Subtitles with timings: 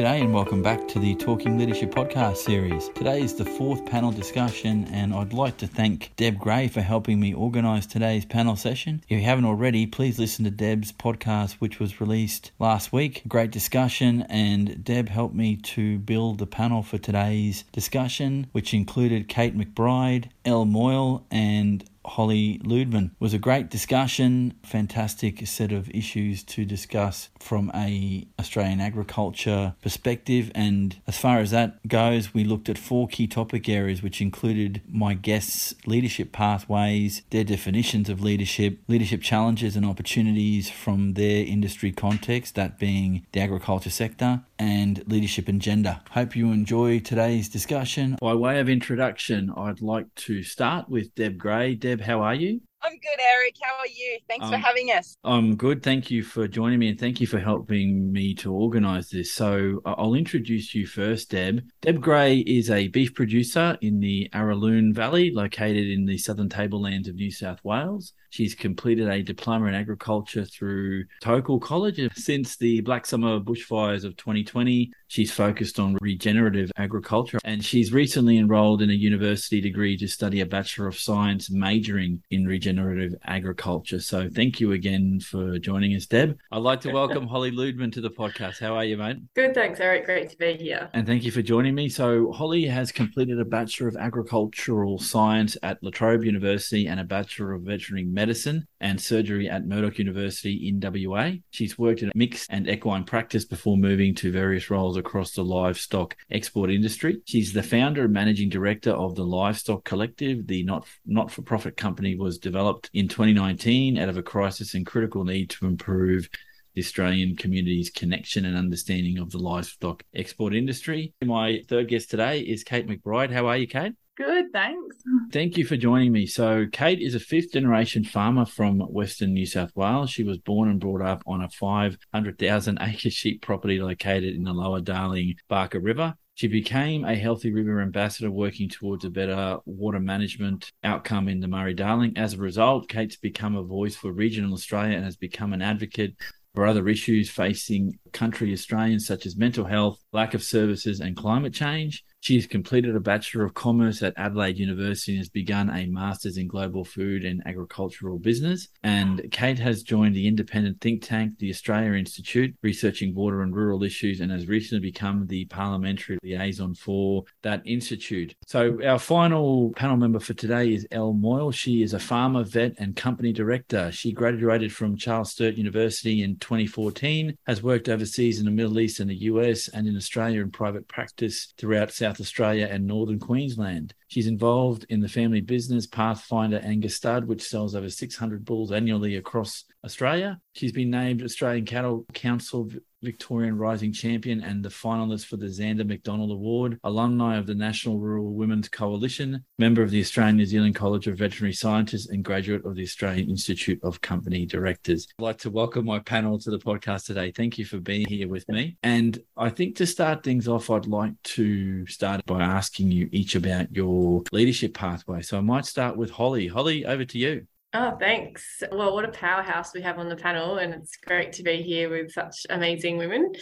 [0.00, 2.88] G'day and welcome back to the Talking Leadership podcast series.
[2.94, 7.20] Today is the fourth panel discussion, and I'd like to thank Deb Gray for helping
[7.20, 9.04] me organise today's panel session.
[9.10, 13.20] If you haven't already, please listen to Deb's podcast, which was released last week.
[13.28, 19.28] Great discussion, and Deb helped me to build the panel for today's discussion, which included
[19.28, 23.06] Kate McBride, Elle Moyle, and Holly Ludeman.
[23.06, 29.74] It was a great discussion, fantastic set of issues to discuss from a Australian agriculture
[29.82, 30.50] perspective.
[30.54, 34.82] And as far as that goes, we looked at four key topic areas, which included
[34.88, 41.92] my guests' leadership pathways, their definitions of leadership, leadership challenges and opportunities from their industry
[41.92, 46.00] context, that being the agriculture sector, and leadership and gender.
[46.10, 48.16] Hope you enjoy today's discussion.
[48.20, 51.74] By way of introduction, I'd like to start with Deb Gray.
[51.74, 52.60] Deb, how are you?
[52.82, 53.56] I'm good, Eric.
[53.62, 54.18] How are you?
[54.28, 55.16] Thanks um, for having us.
[55.22, 55.82] I'm good.
[55.82, 59.32] Thank you for joining me and thank you for helping me to organise this.
[59.32, 61.62] So, I'll introduce you first, Deb.
[61.82, 67.08] Deb Gray is a beef producer in the Araluen Valley, located in the southern tablelands
[67.08, 68.14] of New South Wales.
[68.30, 72.00] She's completed a diploma in agriculture through Tocal College.
[72.14, 78.38] Since the Black Summer bushfires of 2020, she's focused on regenerative agriculture and she's recently
[78.38, 83.98] enrolled in a university degree to study a Bachelor of Science majoring in regenerative agriculture.
[83.98, 86.38] So thank you again for joining us, Deb.
[86.52, 88.60] I'd like to welcome Holly Ludeman to the podcast.
[88.60, 89.16] How are you, mate?
[89.34, 90.06] Good, thanks, Eric.
[90.06, 90.88] Great to be here.
[90.94, 91.88] And thank you for joining me.
[91.88, 97.04] So Holly has completed a Bachelor of Agricultural Science at La Trobe University and a
[97.04, 101.32] Bachelor of Veterinary medicine and surgery at Murdoch University in WA.
[101.50, 105.44] She's worked in a mixed and equine practice before moving to various roles across the
[105.44, 107.20] livestock export industry.
[107.26, 110.46] She's the founder and managing director of the Livestock Collective.
[110.46, 114.86] The not not for profit company was developed in 2019 out of a crisis and
[114.86, 116.28] critical need to improve
[116.74, 121.12] the Australian community's connection and understanding of the livestock export industry.
[121.24, 123.32] My third guest today is Kate McBride.
[123.32, 123.92] How are you, Kate?
[124.20, 124.96] Good, thanks.
[125.32, 126.26] Thank you for joining me.
[126.26, 130.10] So, Kate is a fifth generation farmer from Western New South Wales.
[130.10, 134.52] She was born and brought up on a 500,000 acre sheep property located in the
[134.52, 136.14] lower Darling Baaka River.
[136.34, 141.48] She became a Healthy River ambassador working towards a better water management outcome in the
[141.48, 142.12] Murray Darling.
[142.18, 146.14] As a result, Kate's become a voice for regional Australia and has become an advocate
[146.54, 151.54] for other issues facing country Australians, such as mental health, lack of services, and climate
[151.54, 152.04] change.
[152.20, 156.36] She has completed a Bachelor of Commerce at Adelaide University and has begun a Master's
[156.36, 158.68] in Global Food and Agricultural Business.
[158.82, 163.82] And Kate has joined the independent think tank, the Australia Institute, researching water and rural
[163.82, 168.34] issues, and has recently become the parliamentary liaison for that institute.
[168.46, 171.52] So, our final panel member for today is Elle Moyle.
[171.52, 173.90] She is a farmer, vet, and company director.
[173.92, 179.00] She graduated from Charles Sturt University in 2014, has worked overseas in the Middle East
[179.00, 183.20] and the US, and in Australia in private practice throughout South South Australia and northern
[183.20, 183.94] Queensland.
[184.08, 189.14] She's involved in the family business Pathfinder Angus Stud, which sells over 600 bulls annually
[189.14, 190.40] across Australia.
[190.52, 192.68] She's been named Australian Cattle Council
[193.02, 197.98] Victorian Rising Champion and the finalist for the Zanda McDonald Award, alumni of the National
[197.98, 202.64] Rural Women's Coalition, member of the Australian New Zealand College of Veterinary Scientists, and graduate
[202.64, 205.06] of the Australian Institute of Company Directors.
[205.18, 207.32] I'd like to welcome my panel to the podcast today.
[207.32, 208.76] Thank you for being here with me.
[208.82, 213.34] And I think to start things off, I'd like to start by asking you each
[213.34, 215.22] about your leadership pathway.
[215.22, 216.48] So I might start with Holly.
[216.48, 217.46] Holly, over to you.
[217.72, 218.62] Oh, thanks.
[218.72, 221.88] Well, what a powerhouse we have on the panel, and it's great to be here
[221.88, 223.32] with such amazing women.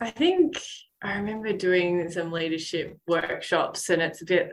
[0.00, 0.60] I think
[1.02, 4.52] I remember doing some leadership workshops, and it's a bit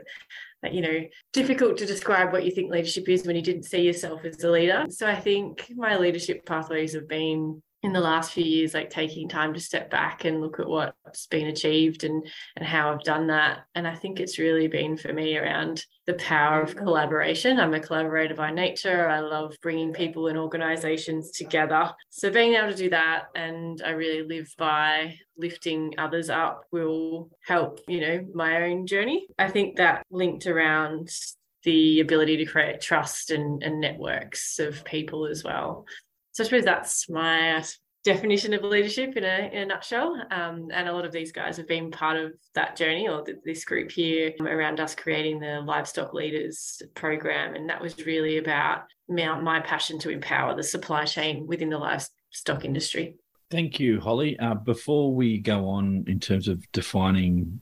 [0.70, 1.00] you know
[1.32, 4.50] difficult to describe what you think leadership is when you didn't see yourself as a
[4.50, 8.90] leader so i think my leadership pathways have been in the last few years like
[8.90, 12.24] taking time to step back and look at what's been achieved and
[12.56, 13.64] and how I've done that.
[13.74, 17.58] And I think it's really been for me around the power of collaboration.
[17.58, 19.08] I'm a collaborator by nature.
[19.08, 21.90] I love bringing people and organizations together.
[22.10, 27.30] So being able to do that and I really live by lifting others up will
[27.44, 29.26] help you know my own journey.
[29.38, 31.10] I think that linked around
[31.64, 35.86] the ability to create trust and, and networks of people as well
[36.32, 37.62] so I suppose that's my
[38.04, 40.20] definition of leadership in a, in a nutshell.
[40.30, 43.38] Um, and a lot of these guys have been part of that journey or th-
[43.44, 47.54] this group here around us creating the livestock leaders program.
[47.54, 51.78] And that was really about my, my passion to empower the supply chain within the
[51.78, 53.16] livestock industry.
[53.52, 54.38] Thank you, Holly.
[54.38, 57.60] Uh, before we go on in terms of defining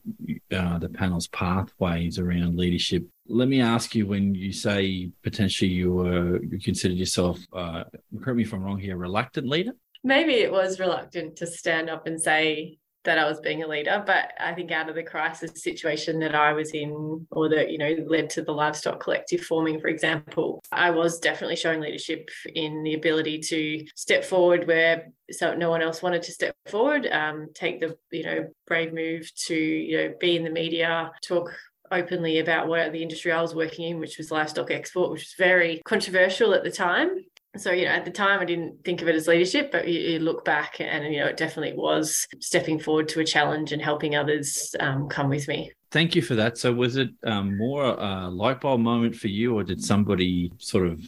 [0.49, 5.91] uh, the panel's pathways around leadership, let me ask you: when you say potentially you
[5.91, 7.83] were you considered yourself, uh,
[8.21, 9.73] correct me if I'm wrong here, reluctant leader?
[10.01, 14.03] Maybe it was reluctant to stand up and say that I was being a leader.
[14.05, 17.77] But I think out of the crisis situation that I was in, or that, you
[17.77, 22.83] know, led to the livestock collective forming, for example, I was definitely showing leadership in
[22.83, 27.47] the ability to step forward where so no one else wanted to step forward, um,
[27.53, 31.51] take the, you know, brave move to, you know, be in the media, talk
[31.91, 35.35] openly about what the industry I was working in, which was livestock export, which was
[35.37, 37.25] very controversial at the time
[37.57, 39.99] so you know at the time i didn't think of it as leadership but you,
[39.99, 43.81] you, look back and you know it definitely was stepping forward to a challenge and
[43.81, 45.71] helping others um, come with me.
[45.91, 46.57] Thank you for that.
[46.57, 50.87] So was it um, more a light bulb moment for you or did somebody sort
[50.87, 51.01] of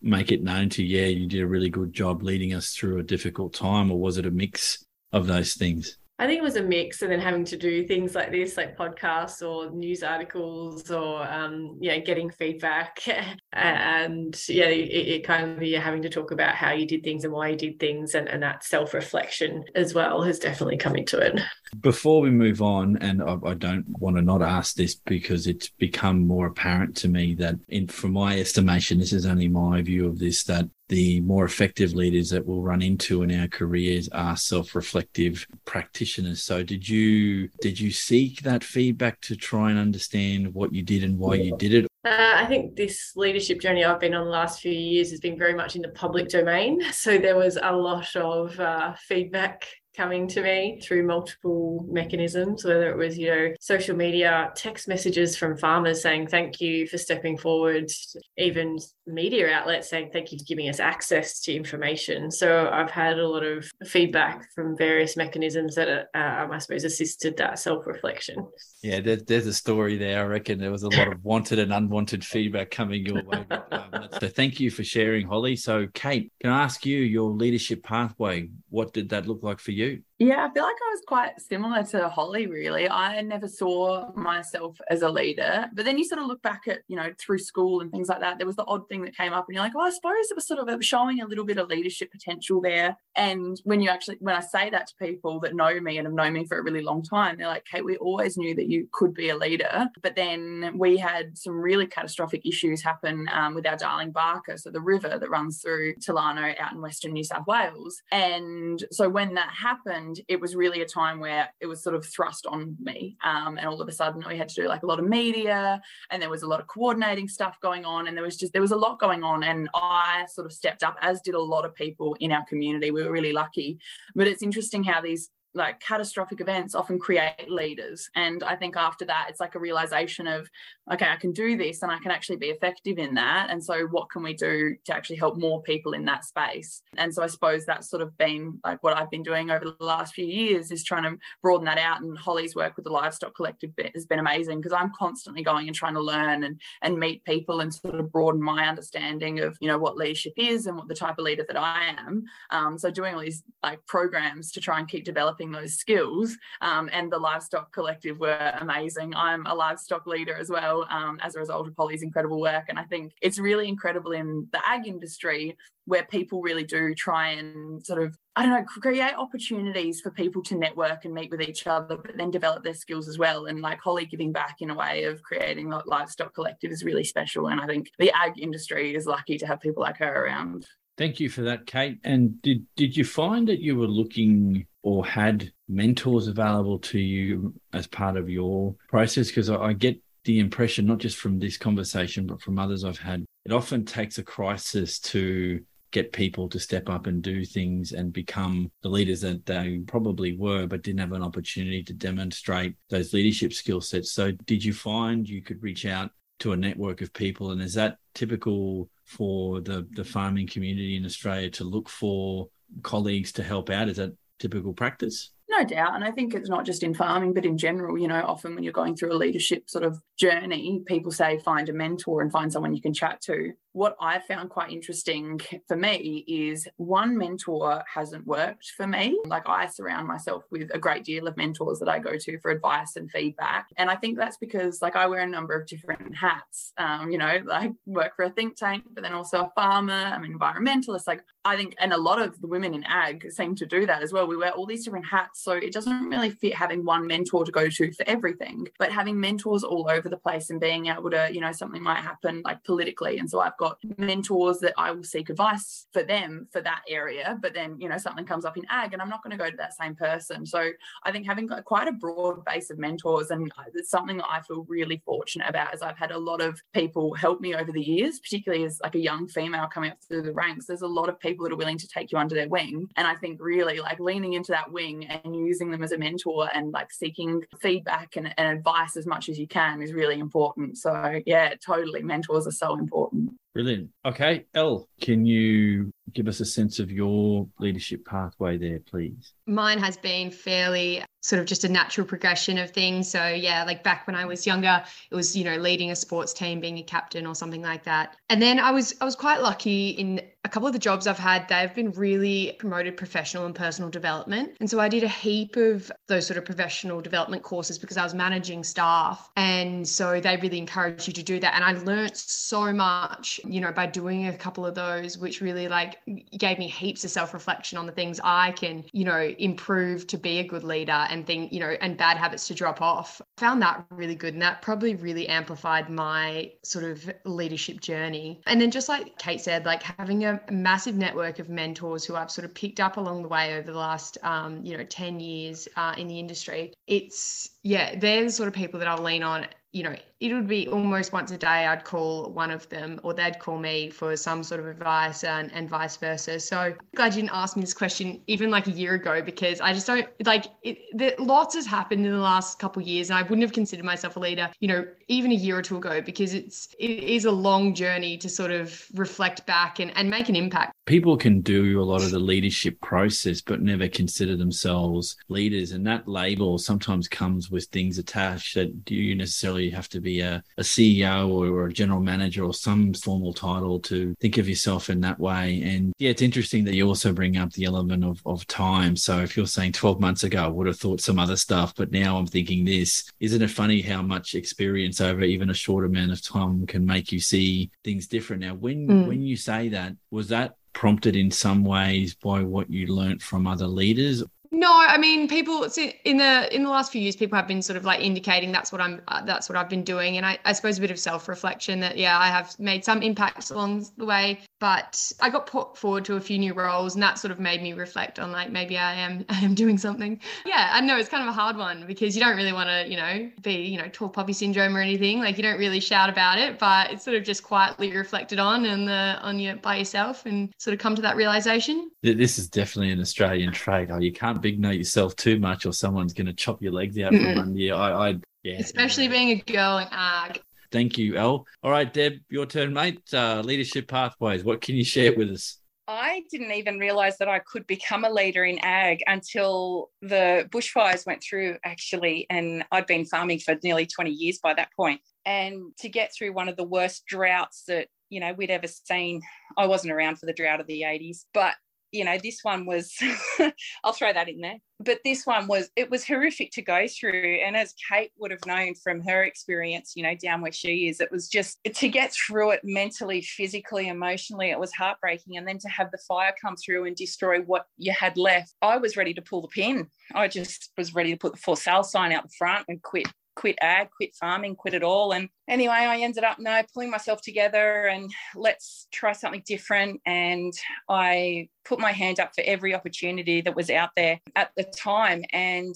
[0.00, 3.02] make it known to yeah you did a really good job leading us through a
[3.02, 6.62] difficult time or was it a mix of those things I think it was a
[6.62, 11.26] mix, and then having to do things like this, like podcasts or news articles, or
[11.28, 13.00] um, yeah, getting feedback,
[13.52, 17.24] and yeah, it, it, kind of you're having to talk about how you did things
[17.24, 20.94] and why you did things, and, and that self reflection as well has definitely come
[20.94, 21.40] into it.
[21.80, 25.70] Before we move on, and I, I, don't want to not ask this because it's
[25.70, 30.06] become more apparent to me that, in from my estimation, this is only my view
[30.06, 34.36] of this, that the more effective leaders that we'll run into in our careers are
[34.36, 36.42] self-reflective practitioners.
[36.42, 41.04] So did you did you seek that feedback to try and understand what you did
[41.04, 41.86] and why you did it?
[42.04, 45.38] Uh, I think this leadership journey I've been on the last few years has been
[45.38, 46.80] very much in the public domain.
[47.04, 49.66] So there was a lot of uh, feedback
[49.96, 55.36] coming to me through multiple mechanisms, whether it was, you know, social media, text messages
[55.36, 57.90] from farmers saying thank you for stepping forward,
[58.36, 62.30] even media outlets saying thank you for giving us access to information.
[62.30, 67.36] So I've had a lot of feedback from various mechanisms that, uh, I suppose, assisted
[67.36, 68.46] that self reflection.
[68.82, 70.22] Yeah, there, there's a story there.
[70.22, 73.46] I reckon there was a lot of wanted and unwanted feedback coming your way.
[73.50, 75.56] Um, so thank you for sharing, Holly.
[75.56, 78.48] So, Kate, can I ask you your leadership pathway?
[78.70, 80.02] What did that look like for you?
[80.20, 82.88] Yeah, I feel like I was quite similar to Holly, really.
[82.88, 85.66] I never saw myself as a leader.
[85.74, 88.20] But then you sort of look back at, you know, through school and things like
[88.20, 90.30] that, there was the odd thing that came up, and you're like, oh, I suppose
[90.30, 92.96] it was sort of showing a little bit of leadership potential there.
[93.16, 96.14] And when you actually, when I say that to people that know me and have
[96.14, 98.88] known me for a really long time, they're like, Kate, we always knew that you
[98.92, 99.88] could be a leader.
[100.00, 104.70] But then we had some really catastrophic issues happen um, with our darling Baaka, so
[104.70, 108.00] the river that runs through Tolarno out in Western New South Wales.
[108.12, 112.04] And so when that happened, it was really a time where it was sort of
[112.04, 113.16] thrust on me.
[113.24, 115.80] Um, and all of a sudden, we had to do like a lot of media,
[116.10, 118.62] and there was a lot of coordinating stuff going on, and there was just there
[118.62, 119.44] was a lot going on.
[119.44, 122.90] And I sort of stepped up, as did a lot of people in our community.
[122.90, 123.78] We were really lucky.
[124.14, 128.08] But it's interesting how these like catastrophic events often create leaders.
[128.14, 130.48] And i think after that it's like a realization of
[130.92, 133.48] okay i can do this and i can actually be effective in that.
[133.50, 136.82] And so what can we do to actually help more people in that space?
[136.96, 139.84] And so i suppose that's sort of been like what i've been doing over the
[139.84, 142.00] last few years is trying to broaden that out.
[142.00, 145.76] And holly's work with the livestock collective has been amazing because i'm constantly going and
[145.76, 149.68] trying to learn and and meet people and sort of broaden my understanding of you
[149.68, 152.24] know what leadership is and what the type of leader that i am.
[152.50, 156.36] Um, so doing all these like programs to try and keep developing developing those skills.
[156.60, 159.14] Um, and the livestock collective were amazing.
[159.14, 162.64] I'm a livestock leader as well um, as a result of Holly's incredible work.
[162.68, 165.56] And I think it's really incredible in the ag industry
[165.86, 170.42] where people really do try and sort of I don't know, create opportunities for people
[170.44, 173.46] to network and meet with each other, but then develop their skills as well.
[173.46, 177.04] And like Holly giving back in a way of creating a livestock collective is really
[177.04, 177.46] special.
[177.46, 180.66] And I think the ag industry is lucky to have people like her around.
[180.96, 181.98] Thank you for that, Kate.
[182.04, 187.54] And did did you find that you were looking or had mentors available to you
[187.72, 189.28] as part of your process?
[189.28, 192.98] Because I, I get the impression, not just from this conversation, but from others I've
[192.98, 195.60] had, it often takes a crisis to
[195.90, 200.36] get people to step up and do things and become the leaders that they probably
[200.36, 204.12] were, but didn't have an opportunity to demonstrate those leadership skill sets.
[204.12, 206.10] So, did you find you could reach out
[206.40, 207.52] to a network of people?
[207.52, 212.48] And is that typical for the, the farming community in Australia to look for
[212.82, 213.88] colleagues to help out?
[213.88, 214.12] Is that
[214.44, 215.30] typical practice?
[215.48, 215.94] No doubt.
[215.94, 218.62] And I think it's not just in farming, but in general, you know, often when
[218.62, 222.52] you're going through a leadership sort of journey, people say find a mentor and find
[222.52, 227.82] someone you can chat to what I found quite interesting for me is one mentor
[227.92, 229.20] hasn't worked for me.
[229.26, 232.52] Like I surround myself with a great deal of mentors that I go to for
[232.52, 233.66] advice and feedback.
[233.76, 236.72] And I think that's because like I wear a number of different hats.
[236.78, 240.22] Um, you know, I work for a think tank, but then also a farmer, I'm
[240.22, 241.08] an environmentalist.
[241.08, 244.02] Like I think, and a lot of the women in ag seem to do that
[244.02, 244.28] as well.
[244.28, 245.42] We wear all these different hats.
[245.42, 249.18] So it doesn't really fit having one mentor to go to for everything, but having
[249.18, 252.62] mentors all over the place and being able to, you know, something might happen like
[252.62, 253.18] politically.
[253.18, 256.82] And so I've got got mentors that I will seek advice for them for that
[256.88, 257.38] area.
[257.40, 259.50] But then, you know, something comes up in ag and I'm not going to go
[259.50, 260.44] to that same person.
[260.44, 260.70] So
[261.04, 264.26] I think having got quite a broad base of mentors and uh, it's something that
[264.30, 267.72] I feel really fortunate about is I've had a lot of people help me over
[267.72, 270.66] the years, particularly as like a young female coming up through the ranks.
[270.66, 272.88] There's a lot of people that are willing to take you under their wing.
[272.96, 276.50] And I think really like leaning into that wing and using them as a mentor
[276.52, 280.76] and like seeking feedback and, and advice as much as you can is really important.
[280.76, 282.02] So yeah, totally.
[282.02, 283.30] Mentors are so important.
[283.54, 283.88] Brilliant.
[284.04, 289.32] Okay, Elle, can you give us a sense of your leadership pathway there, please?
[289.46, 293.10] Mine has been fairly sort of just a natural progression of things.
[293.10, 296.34] So yeah, like back when I was younger, it was, you know, leading a sports
[296.34, 298.16] team, being a captain or something like that.
[298.28, 301.18] And then I was I was quite lucky in a couple of the jobs I've
[301.18, 304.56] had, they've been really promoted professional and personal development.
[304.60, 308.04] And so I did a heap of those sort of professional development courses because I
[308.04, 309.30] was managing staff.
[309.36, 311.54] And so they really encouraged you to do that.
[311.54, 315.66] And I learned so much, you know, by doing a couple of those, which really
[315.66, 315.93] like
[316.38, 320.38] gave me heaps of self-reflection on the things I can, you know, improve to be
[320.38, 323.20] a good leader and think, you know, and bad habits to drop off.
[323.38, 324.34] I found that really good.
[324.34, 328.40] And that probably really amplified my sort of leadership journey.
[328.46, 332.30] And then just like Kate said, like having a massive network of mentors who I've
[332.30, 335.68] sort of picked up along the way over the last, um, you know, 10 years
[335.76, 336.72] uh, in the industry.
[336.86, 340.46] It's, yeah, they're the sort of people that I'll lean on you know, it would
[340.46, 344.16] be almost once a day I'd call one of them or they'd call me for
[344.16, 346.38] some sort of advice and, and vice versa.
[346.38, 349.72] So glad you didn't ask me this question even like a year ago because I
[349.72, 353.18] just don't like it, the, lots has happened in the last couple of years and
[353.18, 356.00] I wouldn't have considered myself a leader, you know, even a year or two ago
[356.00, 360.28] because it's it is a long journey to sort of reflect back and, and make
[360.28, 360.72] an impact.
[360.86, 365.84] People can do a lot of the leadership process but never consider themselves leaders and
[365.88, 370.42] that label sometimes comes with things attached that do you necessarily have to be a,
[370.58, 374.90] a CEO or, or, a general manager or some formal title to think of yourself
[374.90, 375.62] in that way.
[375.62, 378.96] And yeah, it's interesting that you also bring up the element of, of time.
[378.96, 381.92] So if you're saying 12 months ago, I would have thought some other stuff, but
[381.92, 383.10] now I'm thinking this.
[383.20, 387.12] Isn't it funny how much experience over even a short amount of time can make
[387.12, 388.42] you see things different?
[388.42, 389.06] Now, when mm.
[389.06, 393.46] when you say that, was that prompted in some ways by what you learnt from
[393.46, 394.22] other leaders
[394.54, 395.64] no, I mean, people
[396.04, 398.70] in the in the last few years, people have been sort of like indicating that's
[398.70, 400.98] what I'm uh, that's what I've been doing, and I, I suppose a bit of
[400.98, 405.44] self reflection that yeah, I have made some impacts along the way, but I got
[405.44, 408.32] put forward to a few new roles, and that sort of made me reflect on
[408.32, 410.18] like maybe I am I am doing something.
[410.46, 412.90] Yeah, I know it's kind of a hard one because you don't really want to
[412.90, 415.18] you know be you know tall poppy syndrome or anything.
[415.18, 418.64] Like you don't really shout about it, but it's sort of just quietly reflected on
[418.64, 421.90] and the on your by yourself and sort of come to that realization.
[422.02, 423.90] This is definitely an Australian trait.
[423.90, 426.98] Oh, you can't big note yourself too much, or someone's going to chop your legs
[426.98, 427.74] out from under you.
[427.74, 430.40] I, I yeah, especially being a girl in ag.
[430.74, 431.46] Thank you, Elle.
[431.62, 433.00] All right, Deb, your turn, mate.
[433.12, 434.42] Uh, leadership pathways.
[434.42, 435.60] What can you share with us?
[435.86, 441.06] I didn't even realize that I could become a leader in ag until the bushfires
[441.06, 442.26] went through, actually.
[442.28, 445.00] And I'd been farming for nearly 20 years by that point.
[445.24, 449.22] And to get through one of the worst droughts that you know we'd ever seen
[449.56, 451.54] i wasn't around for the drought of the 80s but
[451.94, 452.92] you know this one was
[453.84, 457.38] i'll throw that in there but this one was it was horrific to go through.
[457.44, 461.00] And as kate would have known from her experience you know down where she is
[461.00, 465.36] it was just to get through it mentally physically emotionally it was heartbreaking.
[465.36, 468.76] And then to have the fire come through and destroy what you had left i
[468.76, 469.88] was ready to pull the pin.
[470.14, 473.06] I just was ready to put the for sale sign out the front and quit
[473.36, 475.12] quit ag, quit farming, quit it all.
[475.12, 480.00] And anyway, I ended up no pulling myself together and let's try something different.
[480.06, 480.52] And
[480.88, 485.24] I put my hand up for every opportunity that was out there at the time.
[485.32, 485.74] And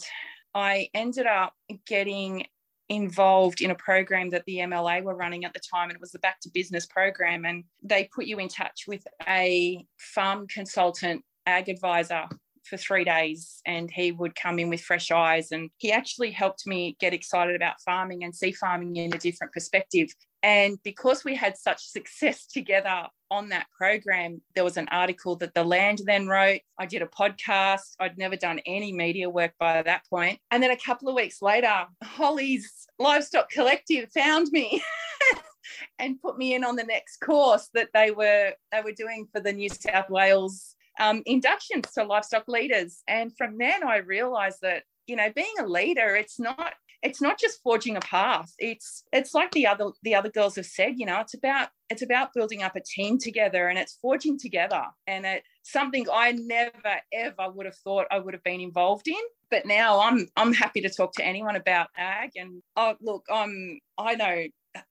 [0.54, 1.54] I ended up
[1.86, 2.46] getting
[2.88, 6.12] involved in a program that the MLA were running at the time, and it was
[6.12, 7.44] the Back to Business program.
[7.44, 12.28] And they put you in touch with a farm consultant, ag advisor
[12.68, 15.50] for three days and he would come in with fresh eyes.
[15.52, 19.52] And he actually helped me get excited about farming and see farming in a different
[19.52, 20.08] perspective.
[20.42, 25.54] And because we had such success together on that program, there was an article that
[25.54, 26.60] the land then wrote.
[26.78, 27.94] I did a podcast.
[28.00, 30.38] I'd never done any media work by that point.
[30.50, 34.82] And then a couple of weeks later, Holly's Livestock Collective found me.
[35.98, 39.40] and put me in on the next course that they were they were doing for
[39.40, 43.02] the New South Wales um, inductions to livestock leaders.
[43.08, 47.38] And from then I realized that, you know, being a leader, it's not it's not
[47.38, 48.52] just forging a path.
[48.58, 52.02] It's it's like the other the other girls have said you know it's about it's
[52.02, 54.82] about building up a team together and it's forging together.
[55.06, 59.14] And it's something i never ever would have thought i would have been involved in.
[59.50, 62.30] But now i'm i'm happy to talk to anyone about ag.
[62.36, 64.46] And oh look i'm i know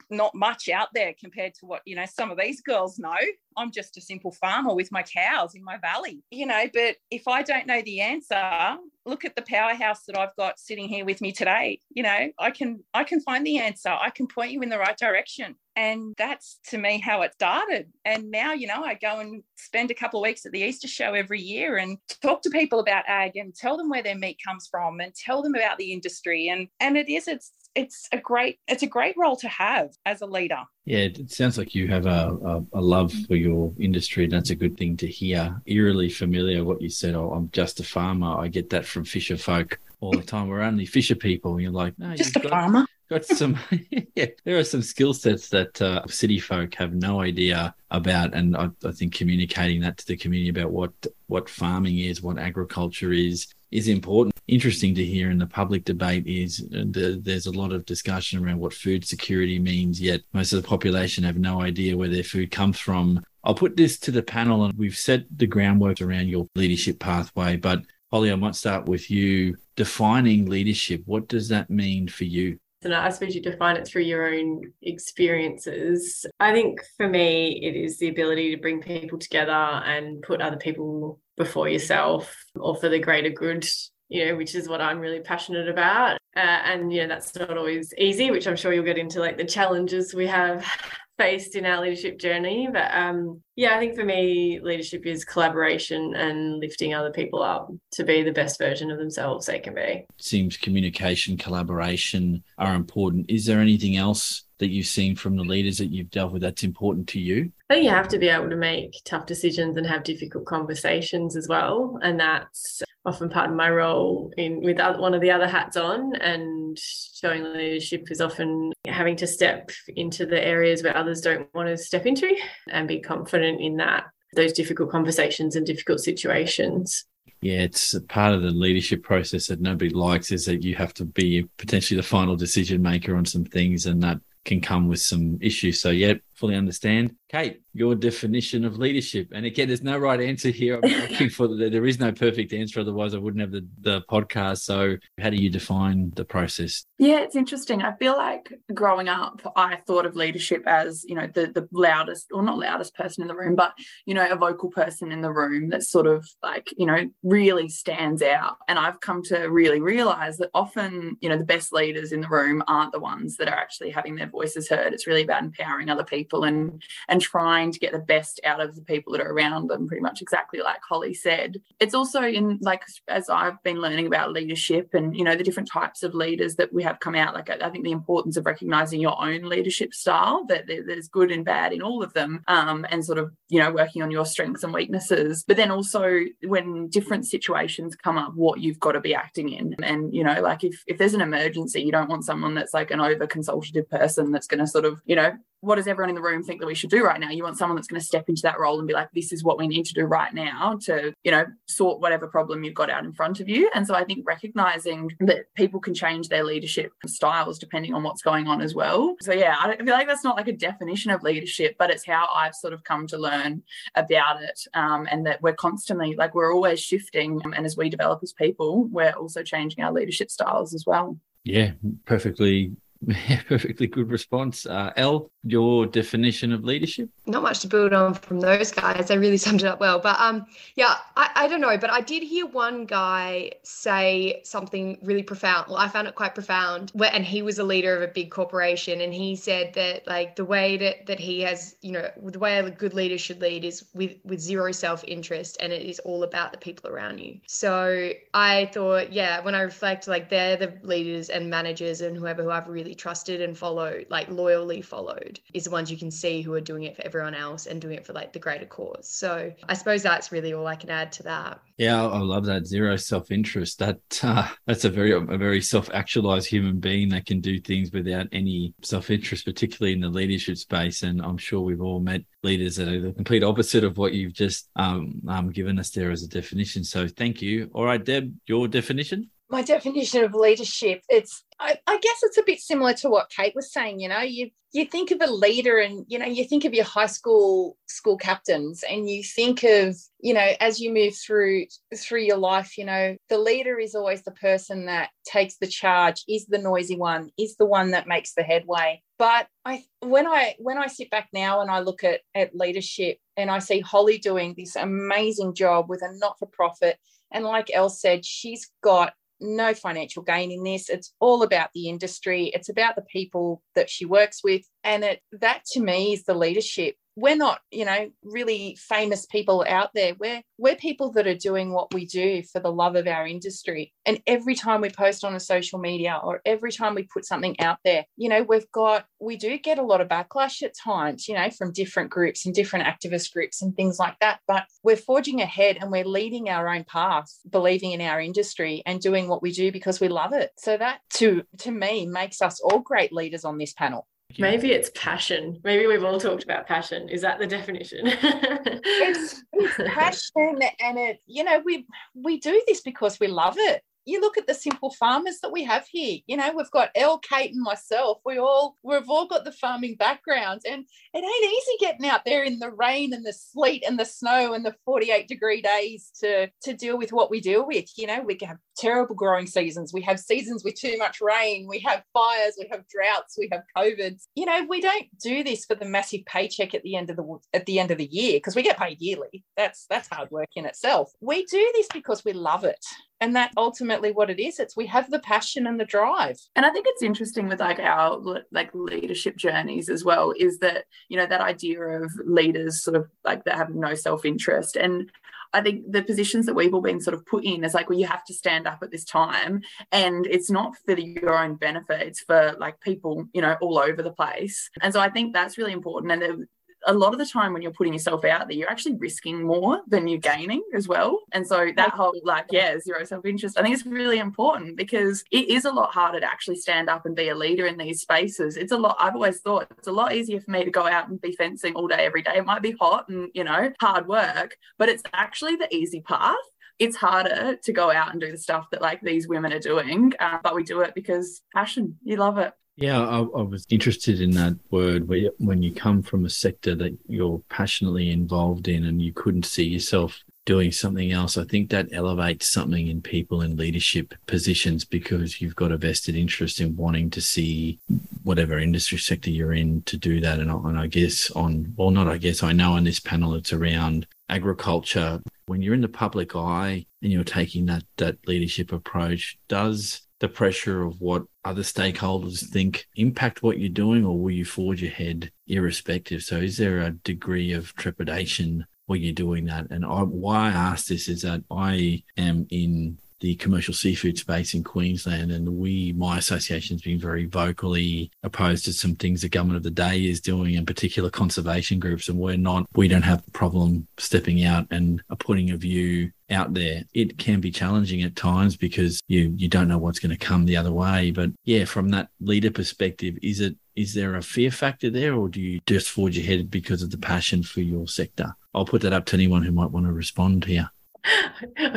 [0.09, 3.15] not much out there compared to what you know some of these girls know.
[3.55, 7.27] I'm just a simple farmer with my cows in my valley you know but if
[7.27, 11.21] i don't know the answer look at the powerhouse that i've got sitting here with
[11.21, 13.89] me today you know i can i can find the answer.
[13.89, 15.55] I can point you in the right direction.
[15.75, 17.87] And that's to me how it started.
[18.03, 20.87] And now you know i go and spend a couple of weeks at the easter
[20.87, 24.37] show every year and talk to people about ag and tell them where their meat
[24.45, 26.49] comes from and tell them about the industry.
[26.49, 30.21] And and it is it's it's a great it's a great role to have as
[30.21, 30.63] a leader.
[30.85, 34.49] Yeah, it sounds like you have a, a, a love for your industry, and that's
[34.49, 35.61] a good thing to hear.
[35.67, 37.13] Eerily familiar what you said.
[37.13, 38.39] Oh, I'm just a farmer.
[38.39, 40.47] I get that from fisher folk all the time.
[40.47, 41.53] We're only fisher people.
[41.53, 42.85] And you're like, no, just a got, farmer.
[43.09, 43.57] Got some.
[44.15, 48.57] yeah, there are some skill sets that uh, city folk have no idea about, and
[48.57, 50.93] I, I think communicating that to the community about what
[51.27, 54.33] what farming is, what agriculture is, is important.
[54.47, 58.43] Interesting to hear in the public debate is uh, the, there's a lot of discussion
[58.43, 62.23] around what food security means, yet most of the population have no idea where their
[62.23, 63.21] food comes from.
[63.43, 67.57] I'll put this to the panel, and we've set the groundwork around your leadership pathway.
[67.57, 67.81] But
[68.11, 71.01] Holly, I might start with you defining leadership.
[71.05, 72.57] What does that mean for you?
[72.83, 76.25] And I suppose you define it through your own experiences.
[76.39, 80.57] I think for me, it is the ability to bring people together and put other
[80.57, 83.65] people before yourself or for the greater good
[84.09, 86.17] you know, which is what I'm really passionate about.
[86.35, 89.37] Uh, and, you know, that's not always easy, which I'm sure you'll get into like
[89.37, 90.65] the challenges we have
[91.17, 92.69] faced in our leadership journey.
[92.71, 97.71] But um, yeah, I think for me, leadership is collaboration and lifting other people up
[97.93, 100.05] to be the best version of themselves they can be.
[100.17, 103.29] Seems communication, collaboration are important.
[103.29, 106.63] Is there anything else that you've seen from the leaders that you've dealt with that's
[106.63, 107.51] important to you?
[107.69, 111.35] I think you have to be able to make tough decisions and have difficult conversations
[111.35, 111.99] as well.
[112.01, 116.15] And that's often part of my role in with one of the other hats on
[116.15, 121.69] and showing leadership is often having to step into the areas where others don't want
[121.69, 122.33] to step into
[122.69, 124.03] and be confident in that
[124.35, 127.05] those difficult conversations and difficult situations
[127.41, 131.05] yeah, it's part of the leadership process that nobody likes is that you have to
[131.05, 135.37] be potentially the final decision maker on some things, and that can come with some
[135.39, 135.79] issues.
[135.79, 137.15] So, yeah, fully understand.
[137.29, 139.29] Kate, your definition of leadership.
[139.33, 140.79] And again, there's no right answer here.
[140.81, 142.79] I'm looking for the, there is no perfect answer.
[142.79, 144.59] Otherwise, I wouldn't have the, the podcast.
[144.59, 146.85] So, how do you define the process?
[146.97, 147.81] Yeah, it's interesting.
[147.81, 152.27] I feel like growing up, I thought of leadership as, you know, the, the loudest,
[152.31, 153.73] or not loudest person in the room, but,
[154.05, 157.67] you know, a vocal person in the room that sort of like, you know, really
[157.67, 158.57] stands out.
[158.67, 162.29] And I've come to really realize that often, you know, the best leaders in the
[162.29, 164.93] room aren't the ones that are actually having their voices heard.
[164.93, 168.75] It's really about empowering other people and and trying to get the best out of
[168.75, 171.57] the people that are around them pretty much exactly like holly said.
[171.79, 175.69] It's also in like as i've been learning about leadership and you know the different
[175.69, 178.99] types of leaders that we have come out like i, think the importance of recognizing
[178.99, 183.03] your own leadership style that there's good and bad in all of them um, and
[183.05, 185.43] sort of you know working on your strengths and weaknesses.
[185.47, 189.75] But then also when different situations come up what you've got to be acting in.
[189.83, 192.91] And you know like if, if there's an emergency you don't want someone that's like
[192.91, 196.15] an over consultative person that's going to sort of you know what does everyone in
[196.15, 197.29] the room think that we should do right now?
[197.29, 199.43] You want someone that's going to step into that role and be like, this is
[199.43, 202.89] what we need to do right now to, you know, sort whatever problem you've got
[202.89, 203.69] out in front of you.
[203.73, 208.21] And so I think recognizing that people can change their leadership styles depending on what's
[208.21, 209.15] going on as well.
[209.21, 212.27] So yeah, I feel like that's not like a definition of leadership, but it's how
[212.33, 213.63] I've sort of come to learn
[213.95, 214.61] about it.
[214.73, 217.41] Um, and that we're constantly like we're always shifting.
[217.43, 221.17] And as we develop as people, we're also changing our leadership styles as well.
[221.43, 221.71] Yeah,
[222.05, 224.65] perfectly yeah, perfectly good response.
[224.65, 227.09] Uh, Elle, your definition of leadership?
[227.25, 229.07] Not much to build on from those guys.
[229.07, 229.99] They really summed it up well.
[229.99, 231.77] But um, yeah, I, I don't know.
[231.77, 235.67] But I did hear one guy say something really profound.
[235.67, 236.91] Well, I found it quite profound.
[237.13, 239.01] And he was a leader of a big corporation.
[239.01, 242.57] And he said that like the way that, that he has, you know, the way
[242.57, 245.57] a good leader should lead is with, with zero self-interest.
[245.59, 247.39] And it is all about the people around you.
[247.47, 252.43] So I thought, yeah, when I reflect, like they're the leaders and managers and whoever
[252.43, 256.41] who I've really trusted and followed, like loyally followed, is the ones you can see
[256.41, 259.09] who are doing it for everyone else and doing it for like the greater cause.
[259.09, 261.59] So I suppose that's really all I can add to that.
[261.77, 263.79] Yeah, I love that zero self interest.
[263.79, 267.91] That uh, that's a very a very self actualized human being that can do things
[267.91, 271.03] without any self interest, particularly in the leadership space.
[271.03, 274.33] And I'm sure we've all met leaders that are the complete opposite of what you've
[274.33, 276.83] just um, um, given us there as a definition.
[276.83, 277.69] So thank you.
[277.73, 279.29] All right, Deb, your definition.
[279.49, 283.55] My definition of leadership it's I, I, guess it's a bit similar to what kate
[283.55, 286.65] was saying you know you you think of a leader and you know you think
[286.65, 291.15] of your high school school captains and you think of you know as you move
[291.15, 295.67] through through your life you know the leader is always the person that takes the
[295.67, 299.01] charge is the noisy one is the one that makes the headway.
[299.17, 303.17] But i when i when i sit back now and i look at at leadership
[303.35, 306.99] and i see holly doing this amazing job with a not-for-profit
[307.31, 310.89] and like Elle said, she's got no financial gain in this.
[310.89, 312.51] It's all about the industry.
[312.53, 314.63] It's about the people that she works with.
[314.83, 319.65] And it, that to me is the leadership we're not you know really famous people
[319.67, 320.13] out there.
[320.19, 323.91] We're we're people that are doing what we do for the love of our industry.
[324.05, 327.59] And every time we post on a social media or every time we put something
[327.59, 331.27] out there you know we've got we do get a lot of backlash at times
[331.27, 334.39] you know from different groups and different activist groups and things like that.
[334.47, 339.01] But we're forging ahead and we're leading our own path believing in our industry and
[339.01, 340.51] doing what we do because we love it.
[340.59, 344.07] So that to to me makes us all great leaders on this panel
[344.39, 345.59] Maybe it's passion.
[345.63, 347.09] Maybe we've all talked about passion.
[347.09, 348.01] Is that the definition?
[348.03, 351.21] it's, it's passion, and it.
[351.25, 354.89] You know, we we do this because we love it you look at the simple
[354.91, 356.19] farmers that we have here.
[356.27, 358.19] You know, we've got Elle, Kate, and myself.
[358.25, 362.43] We all we've all got the farming backgrounds, and it ain't easy getting out there
[362.43, 366.47] in the rain and the sleet and the snow and the 48 degree days to
[366.63, 367.85] to deal with what we deal with.
[367.97, 369.93] You know, we have terrible growing seasons.
[369.93, 371.67] We have seasons with too much rain.
[371.67, 372.55] We have fires.
[372.57, 373.35] We have droughts.
[373.37, 374.21] We have COVID.
[374.35, 377.37] You know, we don't do this for the massive paycheck at the end of the
[377.53, 379.43] at the end of the year because we get paid yearly.
[379.57, 381.11] That's that's hard work in itself.
[381.19, 382.85] We do this because we love it
[383.19, 386.65] and that ultimately what it is it's we have the passion and the drive and
[386.65, 388.19] i think it's interesting with like our
[388.51, 393.07] like leadership journeys as well is that you know that idea of leaders sort of
[393.23, 395.11] like that have no self-interest and
[395.53, 397.97] I think the positions that we've all been sort of put in is like, well,
[397.97, 399.61] you have to stand up at this time.
[399.91, 404.01] And it's not for your own benefit, it's for like people, you know, all over
[404.01, 404.69] the place.
[404.81, 406.11] And so I think that's really important.
[406.11, 406.47] And
[406.87, 409.81] a lot of the time when you're putting yourself out there, you're actually risking more
[409.87, 411.19] than you're gaining as well.
[411.33, 415.49] And so that whole like, yeah, zero self-interest, I think it's really important because it
[415.49, 418.57] is a lot harder to actually stand up and be a leader in these spaces.
[418.57, 421.09] It's a lot, I've always thought it's a lot easier for me to go out
[421.09, 422.37] and be fencing all day, every day.
[422.37, 426.35] It might be hot and, you know, hard work, but it's actually the easy path
[426.79, 430.13] it's harder to go out and do the stuff that like these women are doing,
[430.19, 431.97] uh, but we do it because passion.
[432.03, 432.53] You love it.
[432.77, 435.09] Yeah, I, I, was interested in that word
[435.39, 439.63] when you come from a sector that you're passionately involved in and you couldn't see
[439.63, 441.37] yourself doing something else.
[441.37, 446.15] I think that elevates something in people in leadership positions because you've got a vested
[446.15, 447.79] interest in wanting to see
[448.23, 450.39] whatever industry sector you're in to do that.
[450.39, 453.53] And, and I guess on, well, not I guess, I know on this panel it's
[453.53, 455.19] around agriculture.
[455.47, 460.27] When you're in the public eye and you're taking that that leadership approach, does the
[460.27, 465.31] pressure of what other stakeholders think impact what you're doing, or will you forge ahead
[465.47, 466.23] irrespective?
[466.23, 469.69] So, is there a degree of trepidation when you're doing that?
[469.69, 474.53] And I, why I ask this is that I am in the commercial seafood space
[474.53, 479.29] in Queensland, and we, my association, has been very vocally opposed to some things the
[479.29, 483.01] government of the day is doing, in particular conservation groups, and we're not, we don't
[483.01, 486.83] have a problem stepping out and putting a view out there.
[486.93, 490.45] It can be challenging at times because you you don't know what's going to come
[490.45, 491.11] the other way.
[491.11, 495.29] But yeah, from that leader perspective, is it is there a fear factor there, or
[495.29, 498.35] do you just forge ahead because of the passion for your sector?
[498.53, 500.71] I'll put that up to anyone who might want to respond here.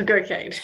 [0.05, 0.61] Go, Kate.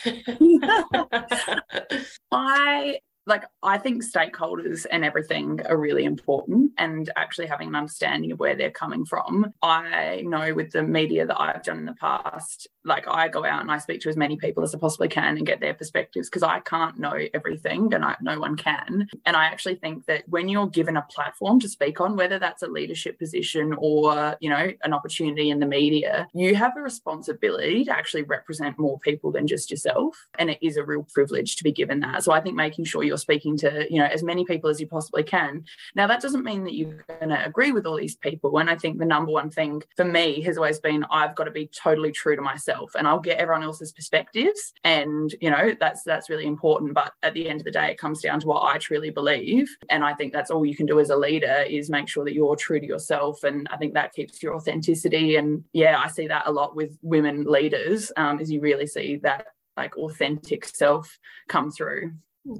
[2.32, 8.31] I like I think stakeholders and everything are really important and actually having an understanding
[8.31, 9.53] of where they're coming from.
[9.61, 13.61] I know with the media that I've done in the past, like I go out
[13.61, 16.29] and I speak to as many people as I possibly can and get their perspectives
[16.29, 19.07] because I can't know everything and I, no one can.
[19.25, 22.63] And I actually think that when you're given a platform to speak on, whether that's
[22.63, 27.83] a leadership position or, you know, an opportunity in the media, you have a responsibility
[27.83, 30.15] to actually represent more people than just yourself.
[30.39, 32.23] And it is a real privilege to be given that.
[32.23, 34.80] So I think making sure you're you're speaking to you know as many people as
[34.80, 35.65] you possibly can.
[35.95, 38.58] Now that doesn't mean that you're going to agree with all these people.
[38.60, 41.51] And i think the number one thing for me has always been i've got to
[41.51, 44.73] be totally true to myself and i'll get everyone else's perspectives.
[44.84, 46.93] And you know that's that's really important.
[46.93, 49.67] But at the end of the day it comes down to what i truly believe.
[49.89, 52.34] And i think that's all you can do as a leader is make sure that
[52.34, 53.43] you're true to yourself.
[53.43, 55.36] And i think that keeps your authenticity.
[55.38, 59.17] And yeah i see that a lot with women leaders um, is you really see
[59.23, 62.12] that like authentic self come through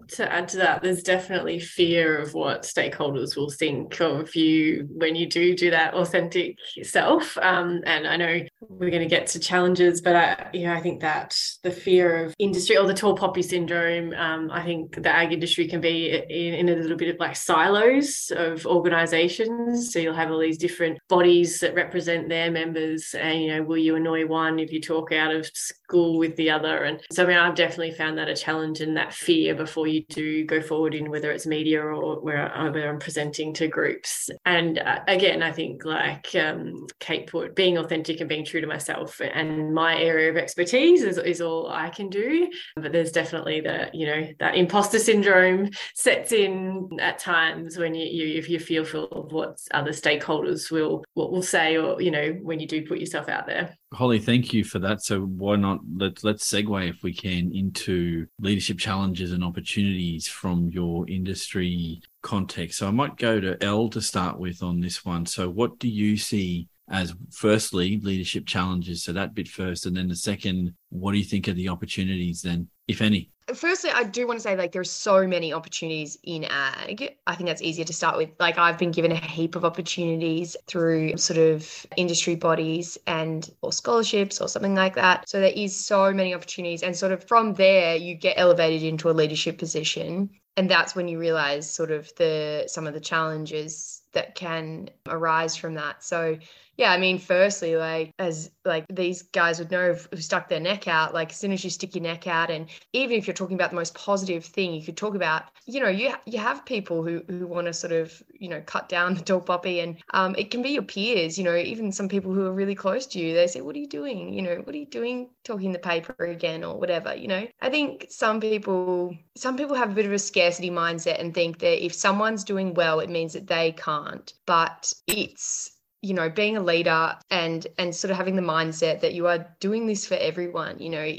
[0.10, 5.16] To add to that, there's definitely fear of what stakeholders will think of you when
[5.16, 7.38] you do do that authentic self.
[7.38, 10.82] Um, and I know we're going to get to challenges, but I, you know, I
[10.82, 15.10] think that the fear of industry or the tall poppy syndrome, um, I think the
[15.10, 19.94] ag industry can be in, in, a little bit of like silos of organisations.
[19.94, 23.78] So you'll have all these different bodies that represent their members, and you know, will
[23.78, 26.84] you annoy one if you talk out of school with the other?
[26.84, 29.88] And so, I mean, I've definitely found that a challenge and that fear before before
[29.88, 33.68] you do go forward in whether it's media or where, uh, where I'm presenting to
[33.68, 34.28] groups.
[34.44, 38.66] And uh, again, I think like um, Kate put, being authentic and being true to
[38.66, 42.50] myself and my area of expertise is, is all I can do.
[42.76, 48.08] But there's definitely the, you know, that imposter syndrome sets in at times when you,
[48.08, 52.10] you if you feel full of what other stakeholders will what will say or, you
[52.10, 53.78] know, when you do put yourself out there.
[53.94, 55.02] Holly, thank you for that.
[55.02, 60.70] So why not let's let's segue if we can into leadership challenges and opportunities from
[60.72, 62.80] your industry context.
[62.80, 65.26] So I might go to Elle to start with on this one.
[65.26, 69.04] So what do you see as firstly leadership challenges?
[69.04, 72.42] So that bit first, and then the second, what do you think are the opportunities
[72.42, 73.30] then, if any?
[73.54, 77.18] firstly, I do want to say like there are so many opportunities in ag.
[77.28, 78.30] I think that's easier to start with.
[78.40, 83.72] Like I've been given a heap of opportunities through sort of industry bodies and or
[83.72, 85.30] scholarships or something like that.
[85.30, 89.10] So there is so many opportunities and sort of from there you get elevated into
[89.10, 94.02] a leadership position and that's when you realize sort of the some of the challenges
[94.14, 96.04] that can arise from that.
[96.04, 96.38] So
[96.78, 100.88] yeah, I mean, firstly, like as like these guys would know who stuck their neck
[100.88, 103.56] out, like as soon as you stick your neck out, and even if you're talking
[103.56, 107.04] about the most positive thing you could talk about, you know, you you have people
[107.04, 110.36] who who want to sort of you know cut down the tall poppy, and um,
[110.38, 113.20] it can be your peers, you know, even some people who are really close to
[113.20, 113.34] you.
[113.34, 114.32] They say, "What are you doing?
[114.32, 117.72] You know, what are you doing talking the paper again, or whatever?" You know, I
[117.72, 121.84] think some people some people have a bit of a scarcity mindset and think that
[121.84, 125.72] if someone's doing well, it means that they can't, but it's
[126.08, 129.46] you know being a leader and and sort of having the mindset that you are
[129.60, 131.14] doing this for everyone you know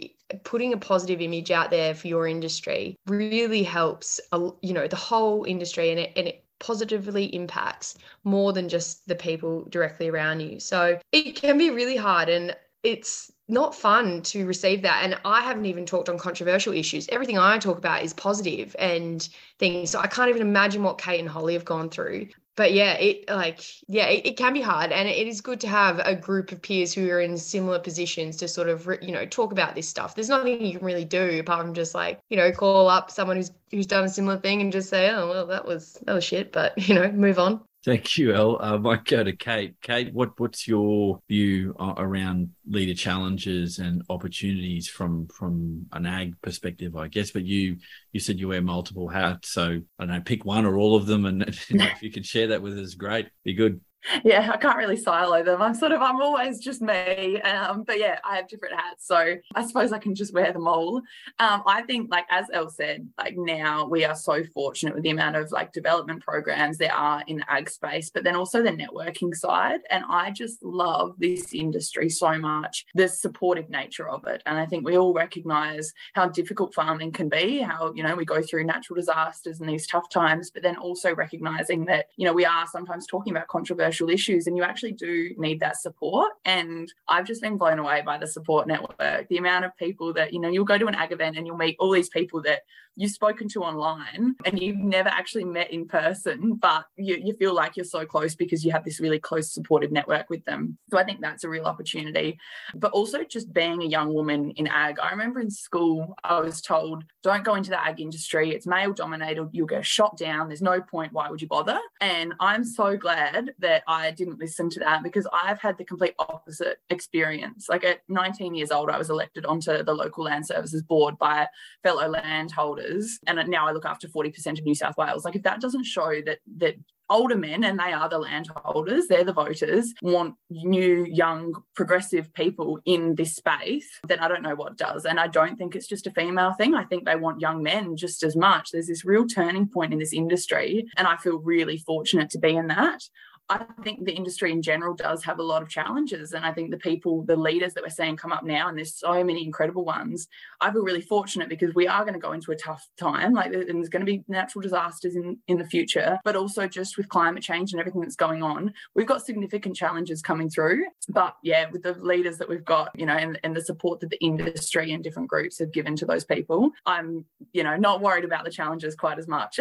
[0.44, 4.18] putting a positive image out there for your industry really helps
[4.62, 9.14] you know the whole industry and it, and it positively impacts more than just the
[9.14, 14.46] people directly around you so it can be really hard and it's not fun to
[14.46, 15.02] receive that.
[15.02, 17.08] And I haven't even talked on controversial issues.
[17.08, 19.26] Everything I talk about is positive and
[19.58, 19.90] things.
[19.90, 23.30] So I can't even imagine what Kate and Holly have gone through but yeah, it
[23.30, 26.50] like yeah, it, it, can be hard, and it is good to have a group
[26.50, 29.88] of peers who are in similar positions to sort of you know talk about this
[29.88, 30.16] stuff.
[30.16, 33.36] There's nothing you can really do apart from just like you know call up someone
[33.36, 36.24] who's who's done a similar thing and just say, oh well, that was that was
[36.24, 37.60] shit, but you know move on.
[37.88, 38.34] Thank you.
[38.34, 39.74] Uh, I might go to Kate.
[39.80, 46.34] Kate, what what's your view uh, around leader challenges and opportunities from from an ag
[46.42, 46.96] perspective?
[46.96, 47.78] I guess, but you
[48.12, 51.06] you said you wear multiple hats, so I don't know, pick one or all of
[51.06, 53.30] them, and if you could share that with us, great.
[53.42, 53.80] Be good
[54.24, 55.60] yeah, I can't really silo them.
[55.60, 57.40] I'm sort of, I'm always just me.
[57.42, 59.06] Um, but yeah, I have different hats.
[59.06, 61.02] So I suppose I can just wear them all.
[61.38, 65.10] Um, I think, like, as Elle said, like now we are so fortunate with the
[65.10, 68.70] amount of like development programs there are in the ag space, but then also the
[68.70, 69.80] networking side.
[69.90, 74.42] And I just love this industry so much, the supportive nature of it.
[74.46, 78.24] And I think we all recognize how difficult farming can be, how, you know, we
[78.24, 82.32] go through natural disasters and these tough times, but then also recognizing that, you know,
[82.32, 86.32] we are sometimes talking about controversial social issues and you actually do need that support
[86.44, 90.32] and i've just been blown away by the support network the amount of people that
[90.32, 92.60] you know you'll go to an ag event and you'll meet all these people that
[92.98, 97.54] you've spoken to online and you've never actually met in person, but you, you feel
[97.54, 100.76] like you're so close because you have this really close supportive network with them.
[100.90, 102.40] So I think that's a real opportunity.
[102.74, 104.98] But also just being a young woman in ag.
[104.98, 108.50] I remember in school, I was told, don't go into the ag industry.
[108.50, 109.48] It's male dominated.
[109.52, 110.48] You'll get shot down.
[110.48, 111.12] There's no point.
[111.12, 111.78] Why would you bother?
[112.00, 116.14] And I'm so glad that I didn't listen to that because I've had the complete
[116.18, 117.68] opposite experience.
[117.68, 121.46] Like at 19 years old, I was elected onto the local land services board by
[121.82, 125.24] fellow landholders and now I look after 40% of New South Wales.
[125.24, 126.76] Like if that doesn't show that that
[127.10, 132.78] older men, and they are the landholders, they're the voters, want new, young, progressive people
[132.84, 135.04] in this space, then I don't know what does.
[135.04, 136.74] And I don't think it's just a female thing.
[136.74, 138.70] I think they want young men just as much.
[138.70, 142.56] There's this real turning point in this industry, and I feel really fortunate to be
[142.56, 143.02] in that.
[143.50, 146.32] I think the industry in general does have a lot of challenges.
[146.32, 148.94] And I think the people, the leaders that we're seeing come up now, and there's
[148.94, 150.28] so many incredible ones,
[150.60, 153.32] I feel really fortunate because we are going to go into a tough time.
[153.32, 156.98] Like, and there's going to be natural disasters in, in the future, but also just
[156.98, 160.84] with climate change and everything that's going on, we've got significant challenges coming through.
[161.08, 164.10] But yeah, with the leaders that we've got, you know, and, and the support that
[164.10, 168.24] the industry and different groups have given to those people, I'm, you know, not worried
[168.24, 169.58] about the challenges quite as much.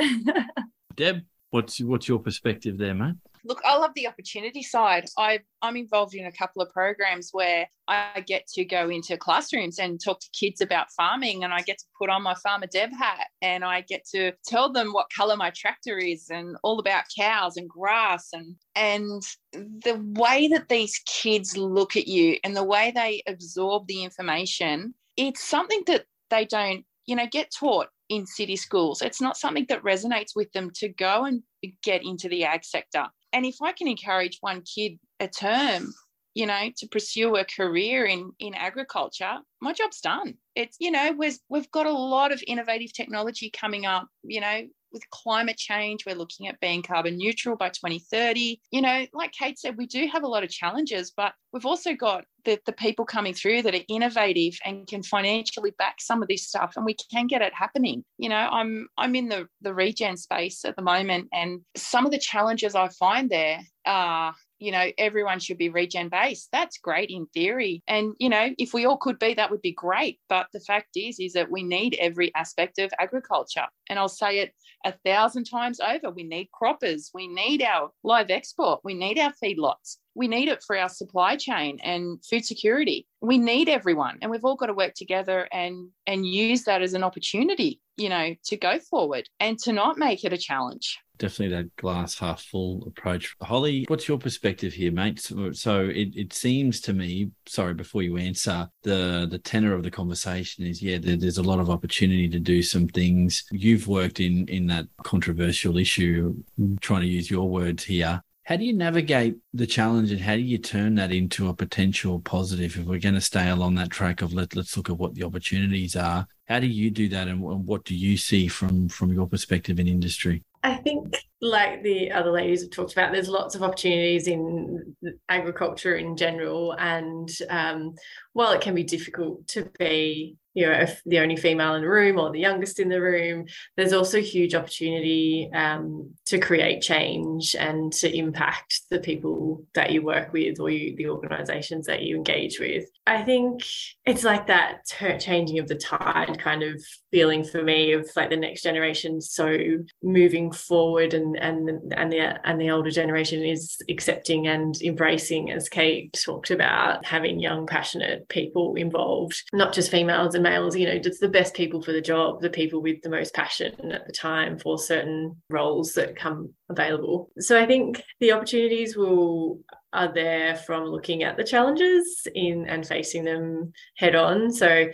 [0.95, 1.21] Deb,
[1.51, 3.15] what's what's your perspective there, mate?
[3.47, 5.05] Look, I love the opportunity side.
[5.17, 9.79] I, I'm involved in a couple of programs where I get to go into classrooms
[9.79, 12.91] and talk to kids about farming, and I get to put on my Farmer Deb
[12.91, 17.05] hat and I get to tell them what color my tractor is and all about
[17.17, 22.63] cows and grass and and the way that these kids look at you and the
[22.63, 28.25] way they absorb the information, it's something that they don't, you know, get taught in
[28.25, 29.01] city schools.
[29.01, 31.43] It's not something that resonates with them to go and
[31.83, 33.05] get into the ag sector.
[33.33, 35.93] And if I can encourage one kid a term,
[36.33, 40.35] you know, to pursue a career in in agriculture, my job's done.
[40.55, 44.07] It's you know, we've we've got a lot of innovative technology coming up.
[44.23, 48.59] You know, with climate change, we're looking at being carbon neutral by 2030.
[48.71, 51.93] You know, like Kate said, we do have a lot of challenges, but we've also
[51.93, 56.29] got the, the people coming through that are innovative and can financially back some of
[56.29, 58.03] this stuff and we can get it happening.
[58.17, 62.11] You know, I'm I'm in the, the regen space at the moment and some of
[62.11, 67.09] the challenges I find there are you know everyone should be regen based that's great
[67.09, 67.83] in theory.
[67.87, 70.19] And you know if we all could be that would be great.
[70.29, 73.65] But the fact is is that we need every aspect of agriculture.
[73.89, 74.53] And i'll say it
[74.85, 76.11] a thousand times over.
[76.11, 77.09] We need croppers.
[77.13, 78.81] We need our live export.
[78.83, 79.97] We need our feedlots.
[80.15, 83.07] We need it for our supply chain and food security.
[83.21, 84.17] We need everyone.
[84.21, 88.09] And we've all got to work together and and use that as an opportunity you
[88.09, 92.41] know to go forward and to not make it a challenge definitely that glass half
[92.41, 93.35] full approach.
[93.41, 95.19] Holly, what's your perspective here, mate?
[95.19, 99.83] So, so it, it seems to me, sorry, before you answer, the the tenor of
[99.83, 103.43] the conversation is yeah, there, there's a lot of opportunity to do some things.
[103.51, 106.35] You've worked in in that controversial issue,
[106.81, 108.21] trying to use your words here.
[108.47, 112.21] How do you navigate the challenge and how do you turn that into a potential
[112.21, 115.15] positive if we're going to stay along that track of let, let's look at what
[115.15, 116.25] the opportunities are?
[116.45, 119.87] How do you do that and what do you see from from your perspective in
[119.89, 120.45] industry?
[120.63, 124.95] I think, like the other ladies have talked about, there's lots of opportunities in
[125.29, 126.73] agriculture in general.
[126.73, 127.95] And um,
[128.33, 132.17] while it can be difficult to be you know the only female in the room
[132.17, 133.45] or the youngest in the room
[133.75, 140.01] there's also huge opportunity um, to create change and to impact the people that you
[140.01, 143.61] work with or you, the organizations that you engage with i think
[144.05, 144.79] it's like that
[145.19, 149.57] changing of the tide kind of feeling for me of like the next generation so
[150.01, 155.69] moving forward and and and the and the older generation is accepting and embracing as
[155.69, 160.99] kate talked about having young passionate people involved not just females and males, you know,
[160.99, 164.13] just the best people for the job, the people with the most passion at the
[164.13, 167.29] time for certain roles that come available.
[167.39, 169.59] So I think the opportunities will
[169.93, 174.51] are there from looking at the challenges in and facing them head on.
[174.51, 174.87] So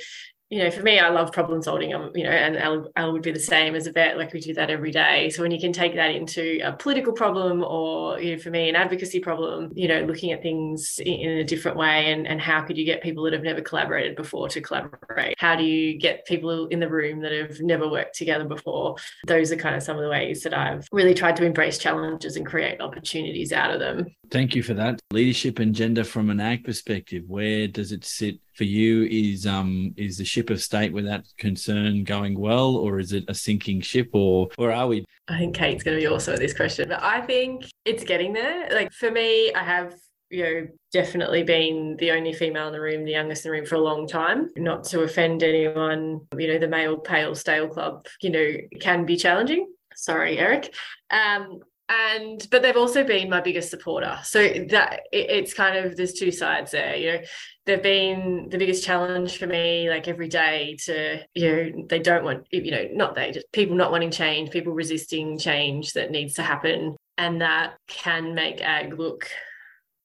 [0.54, 1.96] you know, for me, I love problem solving.
[1.96, 4.18] Um, you know, and Al, Al would be the same as a vet.
[4.18, 5.32] Like we do that every day.
[5.32, 8.70] So when you can take that into a political problem, or you know, for me,
[8.70, 12.40] an advocacy problem, you know, looking at things in, in a different way, and and
[12.40, 15.34] how could you get people that have never collaborated before to collaborate?
[15.40, 18.98] How do you get people in the room that have never worked together before?
[19.26, 22.36] Those are kind of some of the ways that I've really tried to embrace challenges
[22.36, 24.06] and create opportunities out of them.
[24.34, 25.00] Thank you for that.
[25.12, 27.24] Leadership and gender from an ag perspective.
[27.28, 29.04] Where does it sit for you?
[29.04, 33.26] Is um is the ship of state with that concern going well or is it
[33.28, 35.06] a sinking ship or or are we?
[35.28, 38.34] I think kate's going to be also at this question but i think it's getting
[38.34, 38.70] there.
[38.72, 39.94] Like for me i have
[40.32, 43.68] you know definitely been the only female in the room the youngest in the room
[43.68, 44.50] for a long time.
[44.58, 49.16] Not to offend anyone you know the male pale stale club you know can be
[49.16, 49.72] challenging.
[49.94, 50.74] Sorry eric.
[51.12, 54.18] Um and but they've also been my biggest supporter.
[54.24, 57.20] So that it, it's kind of there's two sides there you know.
[57.66, 62.24] They've been the biggest challenge for me like every day to you know they don't
[62.24, 66.34] want you know not they just people not wanting change people resisting change that needs
[66.36, 66.96] to happen.
[67.18, 69.28] And that can make ag look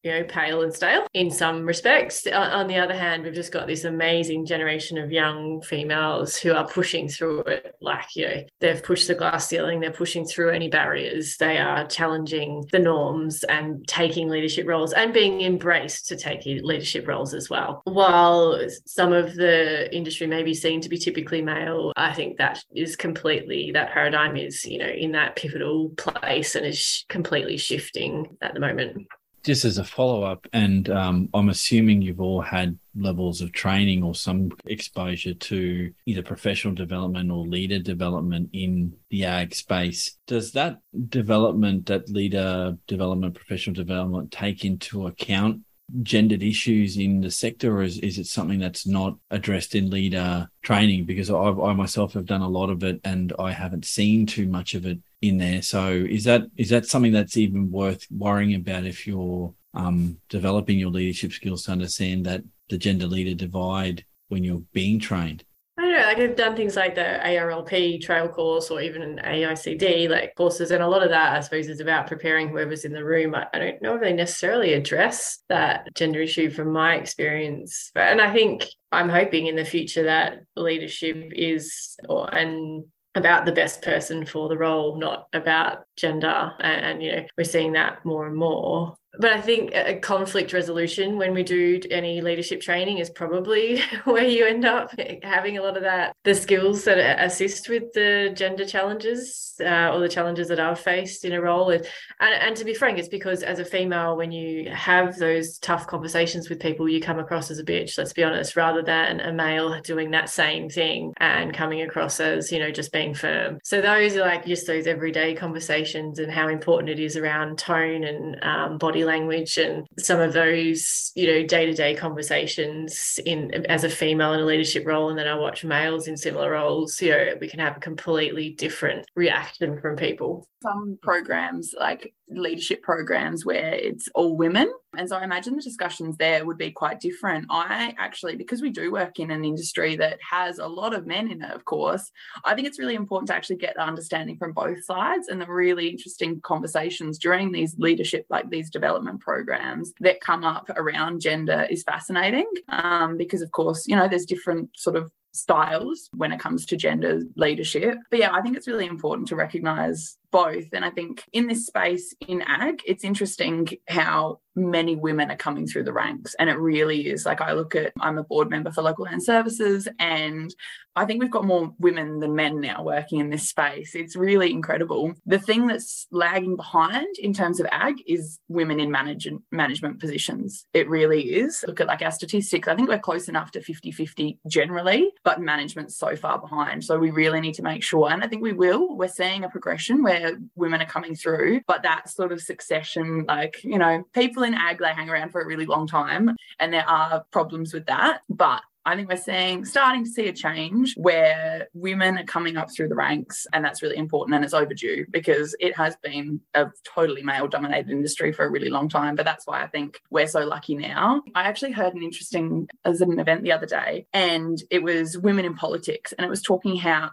[0.09, 2.27] you know, pale and stale in some respects.
[2.27, 6.55] Uh, on the other hand, we've just got this amazing generation of young females who
[6.55, 7.75] are pushing through it.
[7.83, 11.87] Like, you know, they've pushed the glass ceiling, they're pushing through any barriers, they are
[11.87, 17.51] challenging the norms and taking leadership roles and being embraced to take leadership roles as
[17.51, 17.83] well.
[17.85, 22.65] While some of the industry may be seen to be typically male, I think that
[22.75, 28.39] is completely, that paradigm is, you know, in that pivotal place and is completely shifting
[28.41, 29.07] at the moment
[29.49, 34.03] just as a follow up, and um, I'm assuming you've all had levels of training
[34.03, 40.19] or some exposure to either professional development or leader development in the ag space.
[40.27, 45.63] Does that development, that leader development, professional development, take into account
[46.03, 50.47] gendered issues in the sector, or is, is it something that's not addressed in leader
[50.61, 51.07] training?
[51.07, 54.47] Because I, I myself have done a lot of it and I haven't seen too
[54.47, 55.63] much of it in there.
[55.63, 60.79] So is that is that something that's even worth worrying about if you're um, developing
[60.79, 65.45] your leadership skills to understand that the gender leader divide when you're being trained?
[65.77, 69.21] I don't know, like I've done things like the ARLP trail course or even an
[69.25, 72.93] AICD like courses, and a lot of that I suppose is about preparing whoever's in
[72.93, 73.35] the room.
[73.37, 78.09] I, I don't know if they necessarily address that gender issue from my experience, but,
[78.09, 82.85] and I think I'm hoping in the future that leadership is or and
[83.19, 86.53] about the best person for the role, not about gender.
[86.61, 90.53] And, and, you know, we're seeing that more and more but I think a conflict
[90.53, 94.91] resolution when we do any leadership training is probably where you end up
[95.23, 100.01] having a lot of that the skills that assist with the gender challenges uh, or
[100.01, 101.71] the challenges that I've faced in a role.
[101.71, 101.87] And,
[102.21, 105.87] and, and to be frank, it's because as a female, when you have those tough
[105.87, 107.97] conversations with people, you come across as a bitch.
[107.99, 112.53] Let's be honest, rather than a male doing that same thing and coming across as
[112.53, 113.59] you know just being firm.
[113.65, 118.05] So those are like just those everyday conversations and how important it is around tone
[118.05, 123.53] and um, body language and some of those, you know, day to day conversations in
[123.67, 125.09] as a female in a leadership role.
[125.09, 128.51] And then I watch males in similar roles, you know, we can have a completely
[128.51, 130.47] different reaction from people.
[130.63, 134.73] Some programs like leadership programs where it's all women.
[134.97, 137.47] And so I imagine the discussions there would be quite different.
[137.51, 141.31] I actually, because we do work in an industry that has a lot of men
[141.31, 142.11] in it, of course,
[142.45, 145.47] I think it's really important to actually get the understanding from both sides and the
[145.47, 151.67] really interesting conversations during these leadership, like these development programs that come up around gender
[151.71, 152.51] is fascinating.
[152.69, 156.77] Um, because, of course, you know, there's different sort of styles when it comes to
[156.77, 157.97] gender leadership.
[158.11, 160.67] But yeah, I think it's really important to recognize both.
[160.73, 165.67] And I think in this space in ag, it's interesting how many women are coming
[165.67, 166.35] through the ranks.
[166.39, 169.23] And it really is like I look at, I'm a board member for Local Land
[169.23, 170.55] Services, and
[170.97, 173.95] I think we've got more women than men now working in this space.
[173.95, 175.15] It's really incredible.
[175.27, 180.67] The thing that's lagging behind in terms of ag is women in manage- management positions.
[180.75, 181.65] It really is.
[181.69, 182.67] Look at like our statistics.
[182.67, 186.83] I think we're close enough to 50 50 generally, but management's so far behind.
[186.83, 188.11] So we really need to make sure.
[188.11, 188.97] And I think we will.
[188.97, 193.25] We're seeing a progression where where women are coming through, but that sort of succession,
[193.27, 196.73] like, you know, people in ag, they hang around for a really long time and
[196.73, 198.23] there are problems with that.
[198.29, 202.73] But I think we're seeing starting to see a change where women are coming up
[202.73, 206.69] through the ranks, and that's really important and it's overdue because it has been a
[206.85, 209.15] totally male dominated industry for a really long time.
[209.15, 211.23] But that's why I think we're so lucky now.
[211.35, 215.45] I actually heard an interesting as an event the other day, and it was women
[215.45, 217.11] in politics, and it was talking how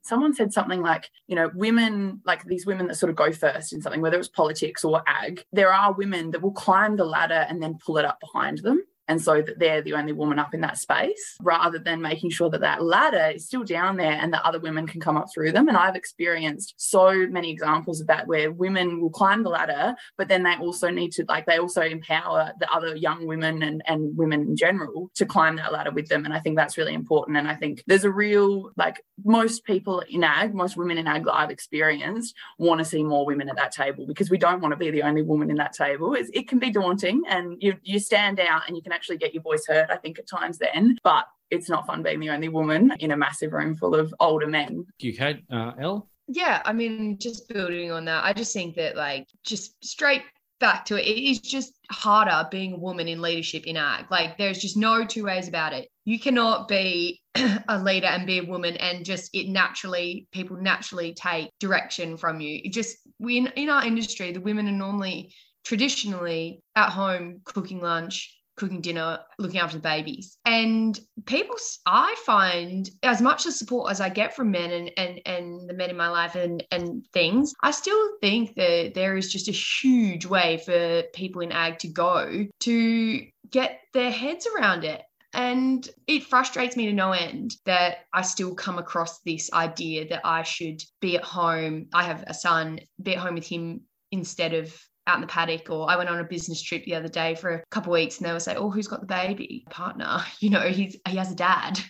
[0.00, 3.74] someone said something like, you know, women like these women that sort of go first
[3.74, 7.44] in something, whether it's politics or ag, there are women that will climb the ladder
[7.50, 10.54] and then pull it up behind them and so that they're the only woman up
[10.54, 14.32] in that space rather than making sure that that ladder is still down there and
[14.32, 15.68] that other women can come up through them.
[15.68, 20.28] And i've experienced so many examples of that where women will climb the ladder but
[20.28, 24.16] then they also need to like they also empower the other young women and, and
[24.16, 26.24] women in general to climb that ladder with them.
[26.24, 27.36] And i think that's really important.
[27.36, 31.24] And i think there's a real like most people in ag most women in ag
[31.24, 34.72] that i've experienced want to see more women at that table because we don't want
[34.72, 36.14] to be the only woman in that table.
[36.14, 39.32] It's, it can be daunting and you you stand out and you can actually get
[39.32, 40.98] your voice heard, I think, at times then.
[41.04, 44.48] But it's not fun being the only woman in a massive room full of older
[44.48, 44.84] men.
[44.98, 45.44] You, Kate.
[45.50, 46.08] Uh, Elle?
[46.26, 50.22] Yeah, I mean, just building on that, I just think that, like, just straight
[50.60, 54.06] back to it, it is just harder being a woman in leadership in ag.
[54.10, 55.88] Like, there's just no two ways about it.
[56.04, 57.22] You cannot be
[57.68, 62.40] a leader and be a woman and just it naturally, people naturally take direction from
[62.40, 62.60] you.
[62.64, 65.32] It just, we in, in our industry, the women are normally
[65.64, 70.36] traditionally at home cooking lunch, cooking dinner, looking after the babies.
[70.44, 71.56] And people,
[71.86, 75.74] I find as much as support as I get from men and, and, and the
[75.74, 79.52] men in my life and, and things, I still think that there is just a
[79.52, 85.02] huge way for people in ag to go to get their heads around it.
[85.34, 90.22] And it frustrates me to no end that I still come across this idea that
[90.24, 91.86] I should be at home.
[91.92, 94.74] I have a son, be at home with him instead of
[95.08, 97.50] out in the paddock or I went on a business trip the other day for
[97.50, 99.64] a couple weeks and they were saying, oh, who's got the baby?
[99.70, 101.80] Partner, you know, he's he has a dad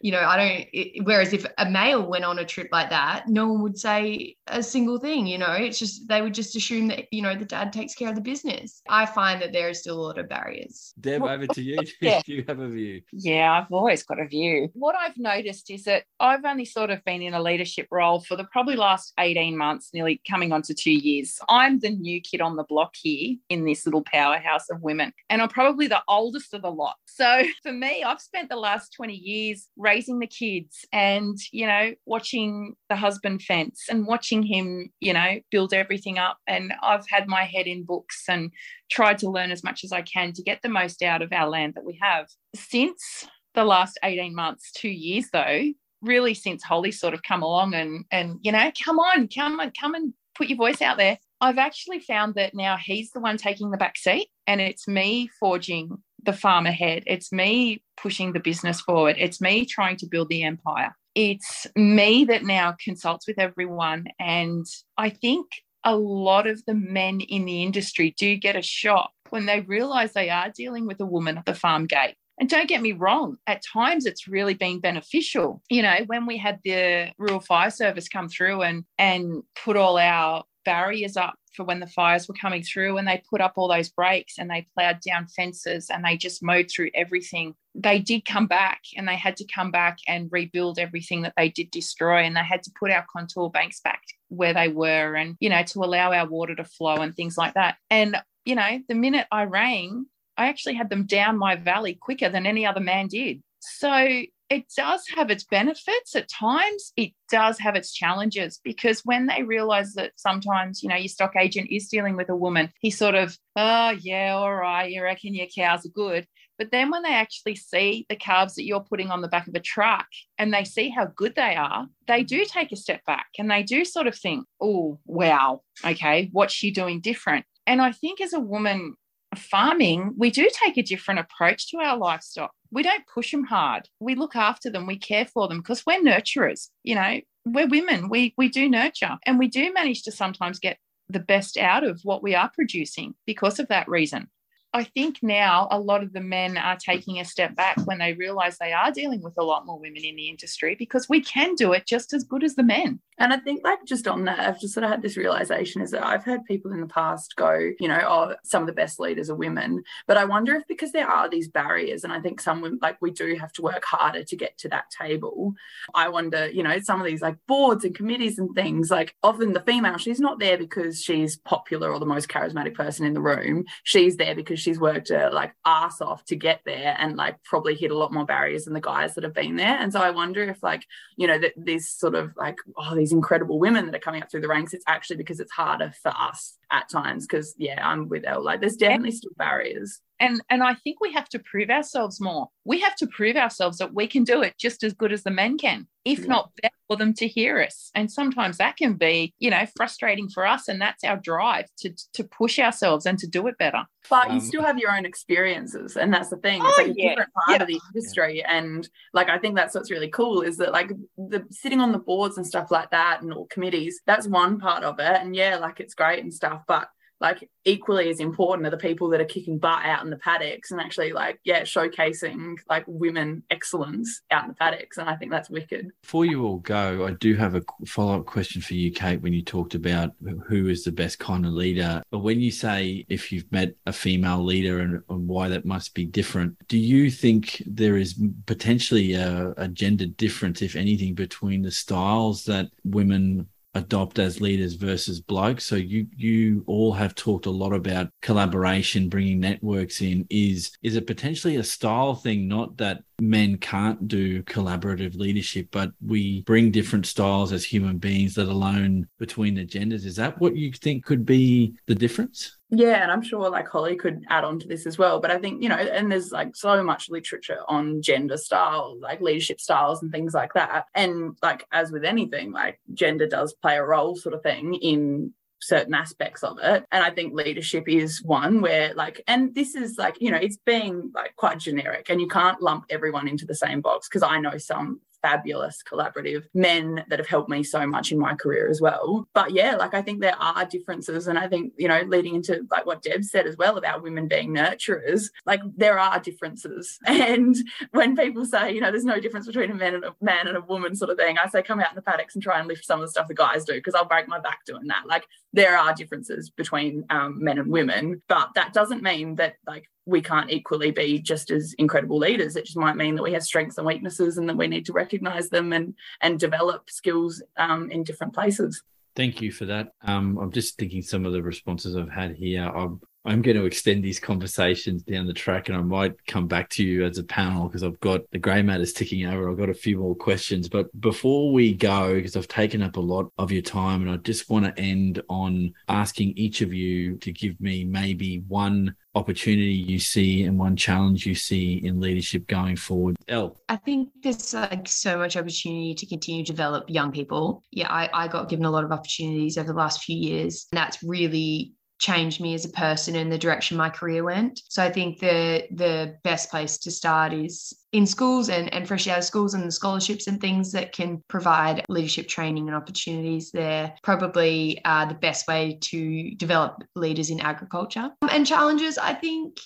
[0.00, 0.68] you know, I don't.
[0.72, 4.36] It, whereas if a male went on a trip like that, no one would say
[4.46, 5.26] a single thing.
[5.26, 8.08] You know, it's just they would just assume that you know the dad takes care
[8.08, 8.82] of the business.
[8.88, 10.92] I find that there is still a lot of barriers.
[11.00, 11.78] Deb, over to you.
[12.00, 12.20] yeah.
[12.24, 13.02] Do you have a view?
[13.12, 14.68] Yeah, I've always got a view.
[14.74, 18.36] What I've noticed is that I've only sort of been in a leadership role for
[18.36, 21.38] the probably last 18 months, nearly coming on to two years.
[21.48, 25.42] I'm the new kid on the block here in this little powerhouse of women, and
[25.42, 26.96] I'm probably the oldest of the lot.
[27.06, 31.94] So for me, I've spent the last 20 years raising the kids and, you know,
[32.04, 36.38] watching the husband fence and watching him, you know, build everything up.
[36.48, 38.50] And I've had my head in books and
[38.90, 41.48] tried to learn as much as I can to get the most out of our
[41.48, 42.26] land that we have.
[42.54, 45.62] Since the last 18 months, two years though,
[46.02, 49.72] really since Holly sort of come along and and you know, come on, come on,
[49.80, 51.18] come and put your voice out there.
[51.40, 55.30] I've actually found that now he's the one taking the back seat and it's me
[55.38, 57.02] forging the farm ahead.
[57.06, 59.16] It's me pushing the business forward.
[59.18, 60.94] It's me trying to build the empire.
[61.14, 64.06] It's me that now consults with everyone.
[64.18, 64.66] And
[64.98, 65.46] I think
[65.82, 70.12] a lot of the men in the industry do get a shock when they realize
[70.12, 72.16] they are dealing with a woman at the farm gate.
[72.38, 75.62] And don't get me wrong, at times it's really been beneficial.
[75.70, 79.96] You know, when we had the rural fire service come through and and put all
[79.96, 83.68] our barriers up for when the fires were coming through and they put up all
[83.68, 87.54] those breaks and they plowed down fences and they just mowed through everything.
[87.74, 91.48] They did come back and they had to come back and rebuild everything that they
[91.48, 95.36] did destroy and they had to put our contour banks back where they were and,
[95.40, 97.76] you know, to allow our water to flow and things like that.
[97.88, 100.06] And, you know, the minute I rang,
[100.36, 103.42] I actually had them down my valley quicker than any other man did.
[103.66, 106.92] So it does have its benefits at times.
[106.96, 111.34] It does have its challenges because when they realize that sometimes you know your stock
[111.36, 115.34] agent is dealing with a woman he sort of oh yeah all right you reckon
[115.34, 116.26] your cows are good.
[116.58, 119.54] But then when they actually see the calves that you're putting on the back of
[119.54, 120.06] a truck
[120.38, 123.62] and they see how good they are they do take a step back and they
[123.62, 127.44] do sort of think oh wow okay what's she doing different?
[127.66, 128.94] And i think as a woman
[129.36, 132.52] farming, we do take a different approach to our livestock.
[132.70, 133.88] We don't push them hard.
[134.00, 136.68] We look after them, we care for them because we're nurturers.
[136.82, 138.08] You know, we're women.
[138.08, 140.78] We we do nurture and we do manage to sometimes get
[141.08, 144.28] the best out of what we are producing because of that reason.
[144.76, 148.12] I think now a lot of the men are taking a step back when they
[148.12, 151.54] realize they are dealing with a lot more women in the industry because we can
[151.54, 153.00] do it just as good as the men.
[153.18, 155.90] And I think, like, just on that, I've just sort of had this realization is
[155.92, 159.00] that I've heard people in the past go, you know, oh, some of the best
[159.00, 159.82] leaders are women.
[160.06, 162.98] But I wonder if because there are these barriers, and I think some women, like,
[163.00, 165.54] we do have to work harder to get to that table.
[165.94, 169.54] I wonder, you know, some of these like boards and committees and things, like, often
[169.54, 173.22] the female, she's not there because she's popular or the most charismatic person in the
[173.22, 173.64] room.
[173.84, 177.76] She's there because she's worked her like ass off to get there and like probably
[177.76, 179.78] hit a lot more barriers than the guys that have been there.
[179.78, 180.84] And so I wonder if, like,
[181.16, 184.28] you know, that these sort of like, oh, these incredible women that are coming up
[184.28, 187.28] through the ranks, it's actually because it's harder for us at times.
[187.28, 188.42] Because yeah, I'm with Elle.
[188.42, 190.00] Like there's definitely still barriers.
[190.18, 192.48] And and I think we have to prove ourselves more.
[192.64, 195.30] We have to prove ourselves that we can do it just as good as the
[195.30, 196.26] men can, if yeah.
[196.26, 197.90] not better for them to hear us.
[197.94, 200.68] And sometimes that can be, you know, frustrating for us.
[200.68, 203.84] And that's our drive to to push ourselves and to do it better.
[204.08, 206.62] But um, you still have your own experiences, and that's the thing.
[206.64, 207.08] It's oh, like a yeah.
[207.10, 207.62] different part yeah.
[207.62, 208.44] of the industry.
[208.44, 211.98] And like I think that's what's really cool is that like the sitting on the
[211.98, 215.20] boards and stuff like that and all committees, that's one part of it.
[215.20, 216.62] And yeah, like it's great and stuff.
[216.66, 216.88] But
[217.20, 220.70] like equally as important are the people that are kicking butt out in the paddocks
[220.70, 225.30] and actually like yeah showcasing like women excellence out in the paddocks and i think
[225.30, 225.90] that's wicked.
[226.02, 229.42] Before you all go i do have a follow-up question for you kate when you
[229.42, 230.12] talked about
[230.46, 232.02] who is the best kind of leader.
[232.10, 235.94] But when you say if you've met a female leader and, and why that must
[235.94, 241.62] be different do you think there is potentially a, a gender difference if anything between
[241.62, 243.46] the styles that women
[243.76, 245.64] adopt as leaders versus blokes.
[245.64, 250.26] So you you all have talked a lot about collaboration, bringing networks in.
[250.30, 252.48] Is is it potentially a style thing?
[252.48, 258.36] Not that men can't do collaborative leadership, but we bring different styles as human beings,
[258.36, 260.04] let alone between the genders.
[260.04, 262.55] Is that what you think could be the difference?
[262.70, 265.20] Yeah, and I'm sure like Holly could add on to this as well.
[265.20, 269.20] But I think, you know, and there's like so much literature on gender style like
[269.20, 270.86] leadership styles and things like that.
[270.94, 275.32] And like as with anything, like gender does play a role sort of thing in
[275.60, 276.84] certain aspects of it.
[276.90, 280.58] And I think leadership is one where, like, and this is like, you know, it's
[280.58, 284.40] being like quite generic and you can't lump everyone into the same box because I
[284.40, 288.80] know some fabulous collaborative men that have helped me so much in my career as
[288.80, 289.28] well.
[289.34, 291.26] But yeah, like I think there are differences.
[291.26, 294.28] And I think, you know, leading into like what Deb said as well about women
[294.28, 296.98] being nurturers, like there are differences.
[297.26, 297.56] And
[297.90, 300.56] when people say, you know, there's no difference between a man and a man and
[300.56, 302.68] a woman sort of thing, I say come out in the paddocks and try and
[302.68, 305.06] lift some of the stuff the guys do because I'll break my back doing that.
[305.08, 305.26] Like
[305.56, 310.20] there are differences between um, men and women, but that doesn't mean that like we
[310.20, 312.56] can't equally be just as incredible leaders.
[312.56, 314.92] It just might mean that we have strengths and weaknesses and that we need to
[314.92, 318.82] recognize them and and develop skills um, in different places.
[319.16, 319.94] Thank you for that.
[320.02, 322.64] Um, I'm just thinking some of the responses I've had here.
[322.64, 326.70] I'm, I'm going to extend these conversations down the track and I might come back
[326.70, 329.50] to you as a panel because I've got the grey matters ticking over.
[329.50, 330.68] I've got a few more questions.
[330.68, 334.16] But before we go, because I've taken up a lot of your time and I
[334.18, 339.72] just want to end on asking each of you to give me maybe one opportunity
[339.72, 343.16] you see and one challenge you see in leadership going forward?
[343.26, 343.56] Elle.
[343.68, 347.64] I think there's like so much opportunity to continue to develop young people.
[347.72, 350.68] Yeah, I, I got given a lot of opportunities over the last few years.
[350.70, 354.60] And that's really changed me as a person and the direction my career went.
[354.68, 359.08] So I think the the best place to start is in schools and, and fresh
[359.08, 363.50] out of schools and the scholarships and things that can provide leadership training and opportunities
[363.50, 368.10] there probably are the best way to develop leaders in agriculture.
[368.22, 369.58] Um, and challenges, I think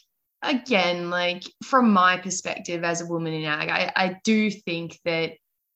[0.43, 5.33] again, like from my perspective as a woman in ag, I, I do think that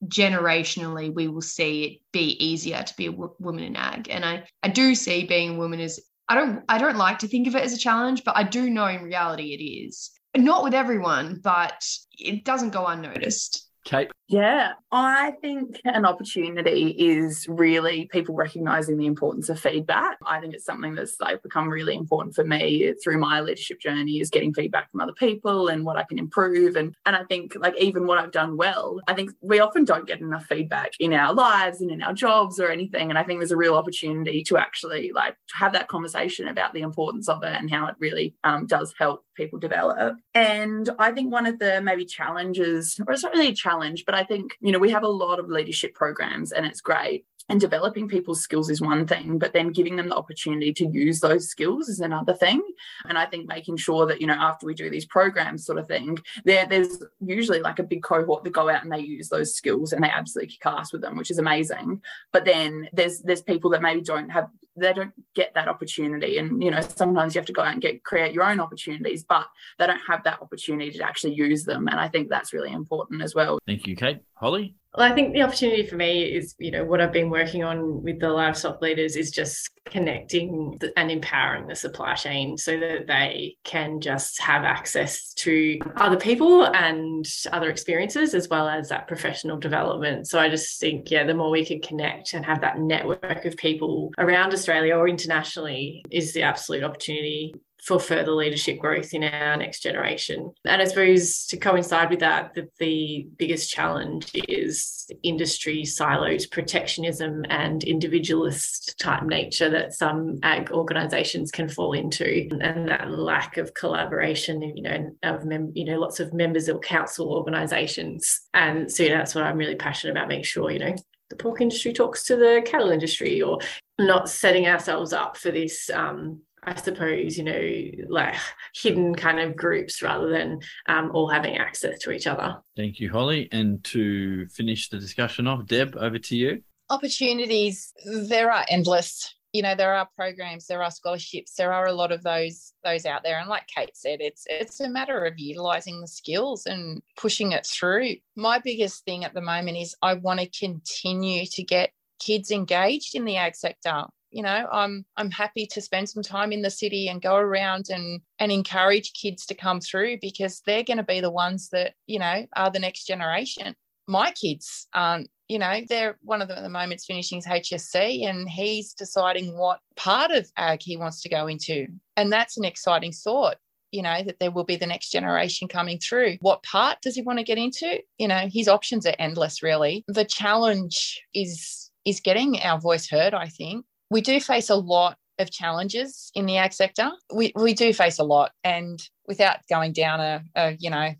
[0.07, 4.23] generationally we will see it be easier to be a w- woman in ag and
[4.23, 5.99] I, I do see being a woman as
[6.29, 8.71] I don't I don't like to think of it as a challenge, but I do
[8.71, 10.11] know in reality it is.
[10.37, 11.85] Not with everyone, but
[12.19, 13.69] it doesn't go unnoticed.
[13.85, 14.11] Kate?
[14.27, 20.17] Yeah, I think an opportunity is really people recognizing the importance of feedback.
[20.27, 24.21] I think it's something that's like become really important for me through my leadership journey
[24.21, 26.75] is getting feedback from other people and what I can improve.
[26.77, 30.07] And and I think like even what I've done well, I think we often don't
[30.07, 33.11] get enough feedback in our lives and in our jobs or anything.
[33.11, 36.81] And I think there's a real opportunity to actually like have that conversation about the
[36.81, 40.17] importance of it and how it really um, does help people develop.
[40.35, 43.74] And I think one of the maybe challenges, or it's not really a challenge,
[44.07, 47.25] but I think, you know, we have a lot of leadership programs and it's great.
[47.51, 51.21] And developing people's skills is one thing but then giving them the opportunity to use
[51.21, 52.63] those skills is another thing.
[53.07, 55.87] And i think making sure that you know after we do these programs sort of
[55.87, 59.55] thing there there's usually like a big cohort that go out and they use those
[59.55, 62.01] skills and they absolutely kick ass with them which is amazing.
[62.33, 66.39] But then there's there's people that maybe don't have they don't get that opportunity.
[66.39, 69.25] And you know sometimes you have to go out and get create your own opportunities
[69.25, 69.47] but
[69.79, 71.89] they don't have that opportunity to actually use them.
[71.89, 73.59] And i think that's really important as well.
[73.67, 74.21] Thank you kate.
[74.35, 77.65] Holly well, I think the opportunity for me is, you know, what I've been working
[77.65, 83.09] on with the livestock leaders is just connecting and empowering the supply chain so that
[83.09, 89.09] they can just have access to other people and other experiences as well as that
[89.09, 90.29] professional development.
[90.29, 93.57] So I just think, yeah, the more we can connect and have that network of
[93.57, 99.57] people around Australia or internationally is the absolute opportunity for further leadership growth in our
[99.57, 100.51] next generation.
[100.65, 107.45] And I suppose to coincide with that, that the biggest challenge is industry silos, protectionism,
[107.51, 113.75] and individualist type nature that some ag organisations can fall into, and that lack of
[113.75, 118.41] collaboration, you know, of mem- you know lots of members of council organisations.
[118.55, 120.29] And so that's what I'm really passionate about.
[120.29, 120.95] Make sure you know
[121.29, 123.59] the pork industry talks to the cattle industry, or
[123.99, 125.91] not setting ourselves up for this.
[125.91, 128.37] Um, I suppose, you know, like
[128.75, 132.57] hidden kind of groups rather than um, all having access to each other.
[132.77, 133.49] Thank you, Holly.
[133.53, 136.63] And to finish the discussion off, Deb, over to you.
[136.91, 139.35] Opportunities, there are endless.
[139.53, 143.07] You know, there are programs, there are scholarships, there are a lot of those those
[143.07, 143.39] out there.
[143.39, 147.65] And like Kate said, it's it's a matter of utilizing the skills and pushing it
[147.65, 148.17] through.
[148.35, 153.15] My biggest thing at the moment is I want to continue to get kids engaged
[153.15, 154.05] in the ag sector
[154.35, 157.87] you know i'm i'm happy to spend some time in the city and go around
[157.89, 161.95] and and encourage kids to come through because they're going to be the ones that
[162.07, 163.75] you know are the next generation.
[164.07, 167.95] My kids aren't you know they're one of them at the moment's finishing his hsc
[168.29, 171.87] and he's deciding what part of ag he wants to go into.
[172.17, 173.57] And that's an exciting thought
[173.93, 176.39] you know that there will be the next generation coming through.
[176.41, 178.01] What part does he want to get into?
[178.19, 180.05] You know his options are endless really.
[180.09, 185.17] The challenge is is getting our voice heard i think we do face a lot
[185.39, 187.11] of challenges in the ag sector.
[187.33, 191.15] We we do face a lot, and without going down a, a you know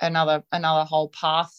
[0.00, 1.54] another another whole path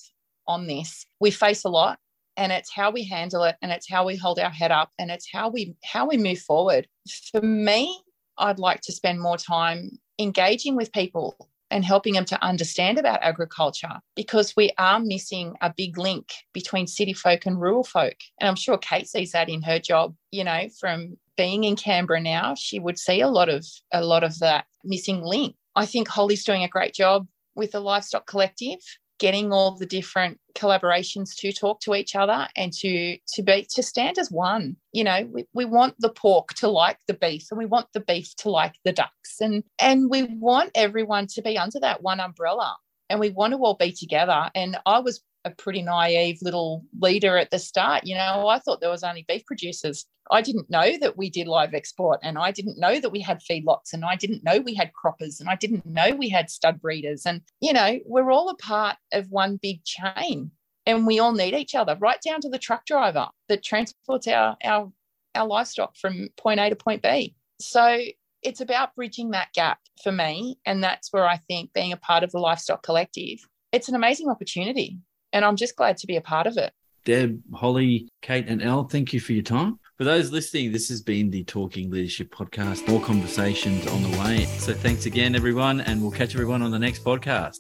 [0.48, 2.00] on this, we face a lot,
[2.38, 5.12] and it's how we handle it, and it's how we hold our head up, and
[5.12, 6.88] it's how we how we move forward.
[7.32, 8.02] For me,
[8.38, 13.24] I'd like to spend more time engaging with people and helping them to understand about
[13.24, 18.16] agriculture because we are missing a big link between city folk and rural folk.
[18.40, 22.22] And I'm sure Kate sees that in her job, you know, from being in Canberra
[22.22, 25.56] now, she would see a lot of a lot of that missing link.
[25.76, 28.80] I think Holly's doing a great job with the livestock collective
[29.22, 33.84] getting all the different collaborations to talk to each other and to to be to
[33.84, 37.60] stand as one you know we, we want the pork to like the beef and
[37.60, 41.56] we want the beef to like the ducks and and we want everyone to be
[41.56, 42.76] under that one umbrella
[43.12, 47.38] and we want to all be together and i was a pretty naive little leader
[47.38, 48.06] at the start.
[48.06, 50.06] You know, I thought there was only beef producers.
[50.32, 53.42] I didn't know that we did live export and I didn't know that we had
[53.42, 56.82] feedlots and I didn't know we had croppers and I didn't know we had stud
[56.82, 57.26] breeders.
[57.26, 60.52] And, you know, we're all a part of one big chain
[60.86, 64.56] and we all need each other, right down to the truck driver that transports our,
[64.64, 64.92] our,
[65.36, 67.36] our livestock from point A to point B.
[67.60, 68.00] So
[68.42, 70.58] it's about bridging that gap for me.
[70.66, 73.40] And that's where I think being a part of the Livestock Collective,
[73.72, 74.98] it's an amazing opportunity
[75.34, 76.74] and I'm just glad to be a part of it.
[77.04, 79.80] Deb, Holly, Kate, and Elle, thank you for your time.
[80.02, 82.88] For those listening, this has been the Talking Leadership Podcast.
[82.88, 84.46] More conversations on the way.
[84.58, 87.60] So thanks again, everyone, and we'll catch everyone on the next podcast.